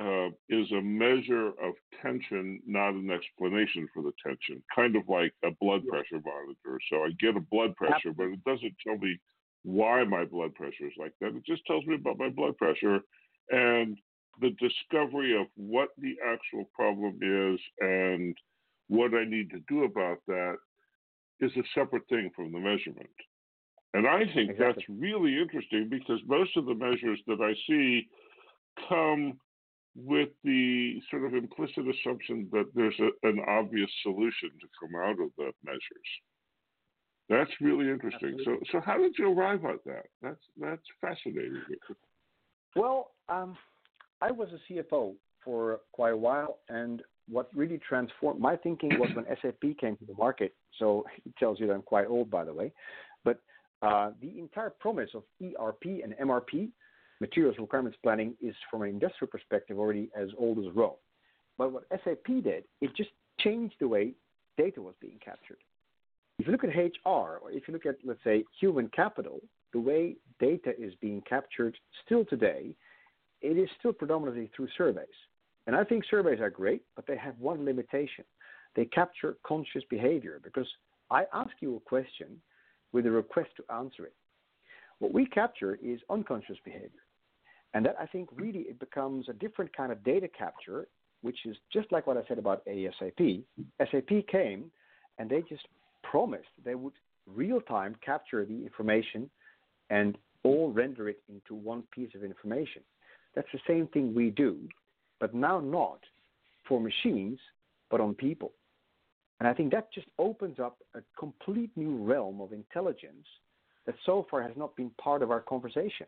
uh, 0.00 0.28
is 0.48 0.70
a 0.72 0.80
measure 0.80 1.48
of 1.48 1.74
tension, 2.02 2.60
not 2.66 2.94
an 2.94 3.10
explanation 3.10 3.88
for 3.92 4.02
the 4.02 4.12
tension, 4.24 4.62
kind 4.74 4.94
of 4.96 5.02
like 5.08 5.32
a 5.44 5.50
blood 5.60 5.82
pressure 5.88 6.22
monitor. 6.24 6.78
So 6.90 6.98
I 7.04 7.10
get 7.18 7.36
a 7.36 7.40
blood 7.40 7.74
pressure, 7.74 8.12
but 8.16 8.26
it 8.26 8.44
doesn't 8.44 8.76
tell 8.86 8.96
me 8.98 9.18
why 9.64 10.04
my 10.04 10.24
blood 10.24 10.54
pressure 10.54 10.86
is 10.86 10.92
like 10.98 11.14
that. 11.20 11.34
It 11.34 11.44
just 11.46 11.66
tells 11.66 11.84
me 11.86 11.96
about 11.96 12.18
my 12.18 12.28
blood 12.28 12.56
pressure 12.56 13.00
and 13.50 13.96
the 14.40 14.50
discovery 14.60 15.38
of 15.40 15.46
what 15.56 15.88
the 15.98 16.14
actual 16.24 16.70
problem 16.74 17.18
is 17.22 17.60
and 17.80 18.36
what 18.88 19.14
I 19.14 19.24
need 19.24 19.50
to 19.50 19.60
do 19.68 19.84
about 19.84 20.18
that 20.28 20.56
is 21.40 21.50
a 21.56 21.62
separate 21.74 22.08
thing 22.08 22.30
from 22.36 22.52
the 22.52 22.58
measurement. 22.58 23.10
And 23.94 24.06
I 24.06 24.20
think 24.34 24.50
exactly. 24.50 24.66
that's 24.66 25.00
really 25.00 25.38
interesting 25.40 25.88
because 25.88 26.20
most 26.26 26.56
of 26.56 26.66
the 26.66 26.74
measures 26.74 27.20
that 27.26 27.40
I 27.40 27.54
see 27.66 28.08
come 28.88 29.38
with 29.96 30.28
the 30.44 31.00
sort 31.10 31.24
of 31.24 31.34
implicit 31.34 31.84
assumption 31.88 32.48
that 32.52 32.66
there's 32.74 32.94
a, 33.00 33.28
an 33.28 33.40
obvious 33.48 33.90
solution 34.02 34.50
to 34.60 34.68
come 34.80 34.94
out 35.00 35.20
of 35.20 35.30
the 35.36 35.50
measures. 35.64 35.80
That's 37.28 37.50
really 37.60 37.90
interesting. 37.90 38.36
Absolutely. 38.38 38.66
So, 38.72 38.78
so 38.78 38.80
how 38.84 38.98
did 38.98 39.14
you 39.18 39.32
arrive 39.32 39.64
at 39.64 39.84
that? 39.84 40.04
That's 40.22 40.40
that's 40.58 40.82
fascinating. 41.00 41.62
Well, 42.74 43.10
um, 43.28 43.56
I 44.22 44.30
was 44.30 44.48
a 44.52 44.72
CFO 44.72 45.14
for 45.44 45.80
quite 45.92 46.12
a 46.12 46.16
while, 46.16 46.60
and 46.68 47.02
what 47.28 47.48
really 47.54 47.78
transformed 47.86 48.40
my 48.40 48.56
thinking 48.56 48.98
was 48.98 49.10
when 49.14 49.26
SAP 49.42 49.78
came 49.78 49.96
to 49.96 50.04
the 50.06 50.14
market. 50.14 50.54
So 50.78 51.04
it 51.26 51.34
tells 51.38 51.60
you 51.60 51.66
that 51.66 51.74
I'm 51.74 51.82
quite 51.82 52.06
old, 52.06 52.30
by 52.30 52.44
the 52.44 52.52
way. 52.52 52.72
But 53.24 53.40
uh, 53.82 54.10
the 54.20 54.38
entire 54.38 54.70
promise 54.70 55.10
of 55.14 55.22
ERP 55.42 55.84
and 56.02 56.14
MRP, 56.20 56.70
materials 57.20 57.56
requirements 57.58 57.98
planning, 58.02 58.34
is 58.42 58.54
from 58.70 58.82
an 58.82 58.88
industrial 58.88 59.30
perspective 59.30 59.78
already 59.78 60.10
as 60.16 60.28
old 60.36 60.58
as 60.58 60.66
Rome. 60.74 60.96
But 61.56 61.72
what 61.72 61.84
SAP 61.90 62.26
did, 62.42 62.64
it 62.80 62.94
just 62.96 63.10
changed 63.40 63.74
the 63.80 63.88
way 63.88 64.12
data 64.56 64.82
was 64.82 64.94
being 65.00 65.18
captured. 65.24 65.58
If 66.38 66.46
you 66.46 66.52
look 66.52 66.64
at 66.64 66.70
HR, 66.70 67.38
or 67.42 67.50
if 67.50 67.66
you 67.66 67.74
look 67.74 67.86
at, 67.86 67.96
let's 68.04 68.22
say, 68.22 68.44
human 68.60 68.88
capital, 68.94 69.40
the 69.72 69.80
way 69.80 70.16
data 70.40 70.72
is 70.78 70.92
being 71.00 71.22
captured 71.28 71.76
still 72.04 72.24
today, 72.24 72.74
it 73.40 73.56
is 73.58 73.68
still 73.78 73.92
predominantly 73.92 74.50
through 74.54 74.68
surveys. 74.76 75.06
And 75.66 75.76
I 75.76 75.84
think 75.84 76.04
surveys 76.10 76.40
are 76.40 76.50
great, 76.50 76.82
but 76.96 77.06
they 77.06 77.16
have 77.16 77.38
one 77.38 77.64
limitation. 77.64 78.24
They 78.74 78.84
capture 78.86 79.36
conscious 79.44 79.82
behavior 79.90 80.40
because 80.42 80.66
I 81.10 81.24
ask 81.32 81.50
you 81.60 81.76
a 81.76 81.80
question 81.80 82.40
with 82.92 83.06
a 83.06 83.10
request 83.10 83.50
to 83.56 83.74
answer 83.74 84.04
it. 84.04 84.14
What 84.98 85.12
we 85.12 85.26
capture 85.26 85.78
is 85.82 86.00
unconscious 86.10 86.56
behavior. 86.64 86.90
And 87.74 87.84
that 87.84 87.96
I 88.00 88.06
think 88.06 88.28
really 88.34 88.60
it 88.60 88.80
becomes 88.80 89.28
a 89.28 89.34
different 89.34 89.76
kind 89.76 89.92
of 89.92 90.02
data 90.02 90.28
capture, 90.28 90.88
which 91.22 91.38
is 91.44 91.56
just 91.72 91.92
like 91.92 92.06
what 92.06 92.16
I 92.16 92.22
said 92.26 92.38
about 92.38 92.64
ASAP. 92.66 93.42
SAP 93.78 94.26
came 94.30 94.70
and 95.18 95.28
they 95.28 95.42
just 95.48 95.66
promised 96.02 96.48
they 96.64 96.74
would 96.74 96.94
real 97.26 97.60
time 97.60 97.94
capture 98.04 98.44
the 98.44 98.54
information 98.54 99.28
and 99.90 100.16
all 100.44 100.72
render 100.72 101.08
it 101.08 101.20
into 101.28 101.54
one 101.54 101.82
piece 101.92 102.10
of 102.14 102.24
information. 102.24 102.82
That's 103.34 103.48
the 103.52 103.60
same 103.66 103.86
thing 103.88 104.14
we 104.14 104.30
do, 104.30 104.58
but 105.20 105.34
now 105.34 105.60
not 105.60 106.00
for 106.66 106.80
machines, 106.80 107.38
but 107.90 108.00
on 108.00 108.14
people. 108.14 108.52
And 109.40 109.48
I 109.48 109.54
think 109.54 109.70
that 109.72 109.92
just 109.92 110.08
opens 110.18 110.58
up 110.58 110.78
a 110.94 111.00
complete 111.18 111.70
new 111.76 111.96
realm 111.96 112.40
of 112.40 112.52
intelligence 112.52 113.26
that 113.86 113.94
so 114.04 114.26
far 114.30 114.42
has 114.42 114.56
not 114.56 114.74
been 114.76 114.90
part 115.00 115.22
of 115.22 115.30
our 115.30 115.40
conversation. 115.40 116.06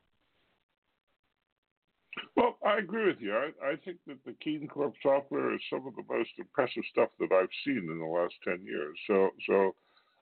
Well, 2.36 2.58
I 2.66 2.78
agree 2.78 3.06
with 3.06 3.20
you. 3.20 3.32
I, 3.32 3.50
I 3.64 3.76
think 3.84 3.98
that 4.06 4.18
the 4.24 4.34
KeenCorp 4.44 4.94
software 5.02 5.54
is 5.54 5.60
some 5.70 5.86
of 5.86 5.94
the 5.94 6.02
most 6.08 6.30
impressive 6.38 6.82
stuff 6.90 7.10
that 7.20 7.32
I've 7.32 7.48
seen 7.64 7.88
in 7.90 7.98
the 7.98 8.04
last 8.04 8.34
ten 8.42 8.64
years. 8.64 8.98
So, 9.06 9.30
so 9.48 9.74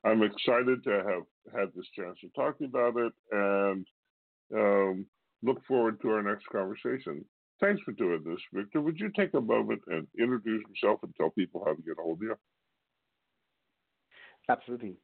I'm 0.04 0.22
excited 0.22 0.84
to 0.84 0.90
have 0.90 1.58
had 1.58 1.68
this 1.74 1.86
chance 1.96 2.18
to 2.20 2.28
talk 2.36 2.56
about 2.60 2.96
it, 2.96 3.12
and 3.32 3.86
um, 4.54 5.06
look 5.42 5.64
forward 5.66 6.00
to 6.02 6.10
our 6.10 6.22
next 6.22 6.46
conversation. 6.46 7.24
Thanks 7.60 7.82
for 7.82 7.92
doing 7.92 8.22
this, 8.24 8.40
Viktor. 8.52 8.80
Would 8.80 9.00
you 9.00 9.10
take 9.16 9.34
a 9.34 9.40
moment 9.40 9.80
and 9.88 10.06
introduce 10.18 10.62
yourself 10.68 11.00
and 11.02 11.14
tell 11.16 11.30
people 11.30 11.62
how 11.64 11.74
to 11.74 11.82
get 11.82 11.98
a 11.98 12.02
hold 12.02 12.18
of 12.18 12.22
you? 12.22 12.36
Absolutely. 14.48 14.94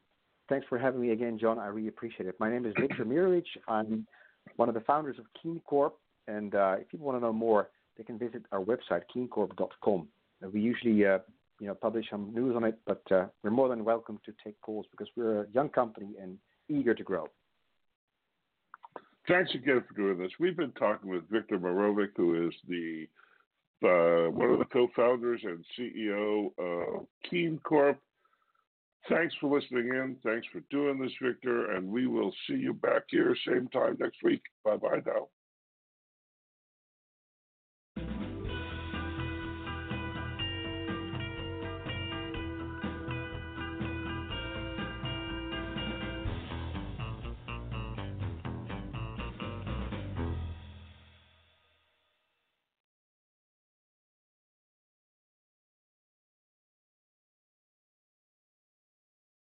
Thanks 0.49 0.67
for 0.69 0.79
having 0.79 1.01
me 1.01 1.11
again, 1.11 1.39
John. 1.39 1.59
I 1.59 1.67
really 1.67 1.89
appreciate 1.89 2.29
it. 2.29 2.35
My 2.39 2.51
name 2.51 2.67
is 2.67 2.75
Viktor 2.79 3.05
Mirovic. 3.05 3.45
I'm 3.69 4.07
one 4.57 4.69
of 4.69 4.75
the 4.75 4.81
founders 4.83 5.19
of 5.19 5.25
Keen 5.43 5.61
Corp. 5.65 5.97
and 6.29 6.55
uh, 6.55 6.77
if 6.81 6.89
people 6.89 7.07
want 7.07 7.19
to 7.19 7.25
know 7.25 7.33
more, 7.33 7.71
they 7.97 8.05
can 8.05 8.19
visit 8.19 8.43
our 8.53 8.61
website, 8.61 9.03
keencorp.com. 9.15 10.09
We 10.53 10.61
usually 10.61 11.07
uh, 11.07 11.19
you 11.61 11.67
know, 11.67 11.75
publish 11.75 12.07
some 12.11 12.33
news 12.35 12.57
on 12.57 12.65
it, 12.65 12.79
but 12.87 13.03
uh, 13.11 13.27
we're 13.43 13.51
more 13.51 13.69
than 13.69 13.85
welcome 13.85 14.19
to 14.27 14.35
take 14.43 14.61
calls 14.61 14.87
because 14.91 15.09
we're 15.17 15.43
a 15.43 15.47
young 15.53 15.69
company 15.69 16.11
and 16.21 16.39
eager 16.69 16.95
to 16.95 17.03
grow. 17.03 17.29
Thanks 19.29 19.55
again 19.55 19.83
for 19.89 19.95
doing 19.95 20.19
this. 20.19 20.33
We've 20.39 20.57
been 20.57 20.73
talking 20.73 21.09
with 21.09 21.29
Viktor 21.31 21.59
Mirovic, 21.59 22.11
who 22.17 22.49
is 22.49 22.55
the 22.69 23.07
uh, 23.83 24.31
one 24.31 24.51
of 24.51 24.59
the 24.59 24.65
co-founders 24.67 25.41
and 25.45 25.65
CEO 25.79 26.51
of 26.59 27.07
KeenCorp. 27.31 27.97
Thanks 29.09 29.35
for 29.41 29.55
listening 29.55 29.89
in. 29.89 30.17
Thanks 30.25 30.47
for 30.53 30.61
doing 30.71 30.99
this, 30.99 31.13
Viktor, 31.21 31.73
and 31.73 31.87
we 31.89 32.07
will 32.07 32.33
see 32.47 32.55
you 32.55 32.73
back 32.73 33.03
here 33.09 33.37
same 33.47 33.69
time 33.69 33.97
next 34.01 34.23
week. 34.23 34.43
Bye 34.65 34.77
bye 34.77 35.03
now. 35.05 35.29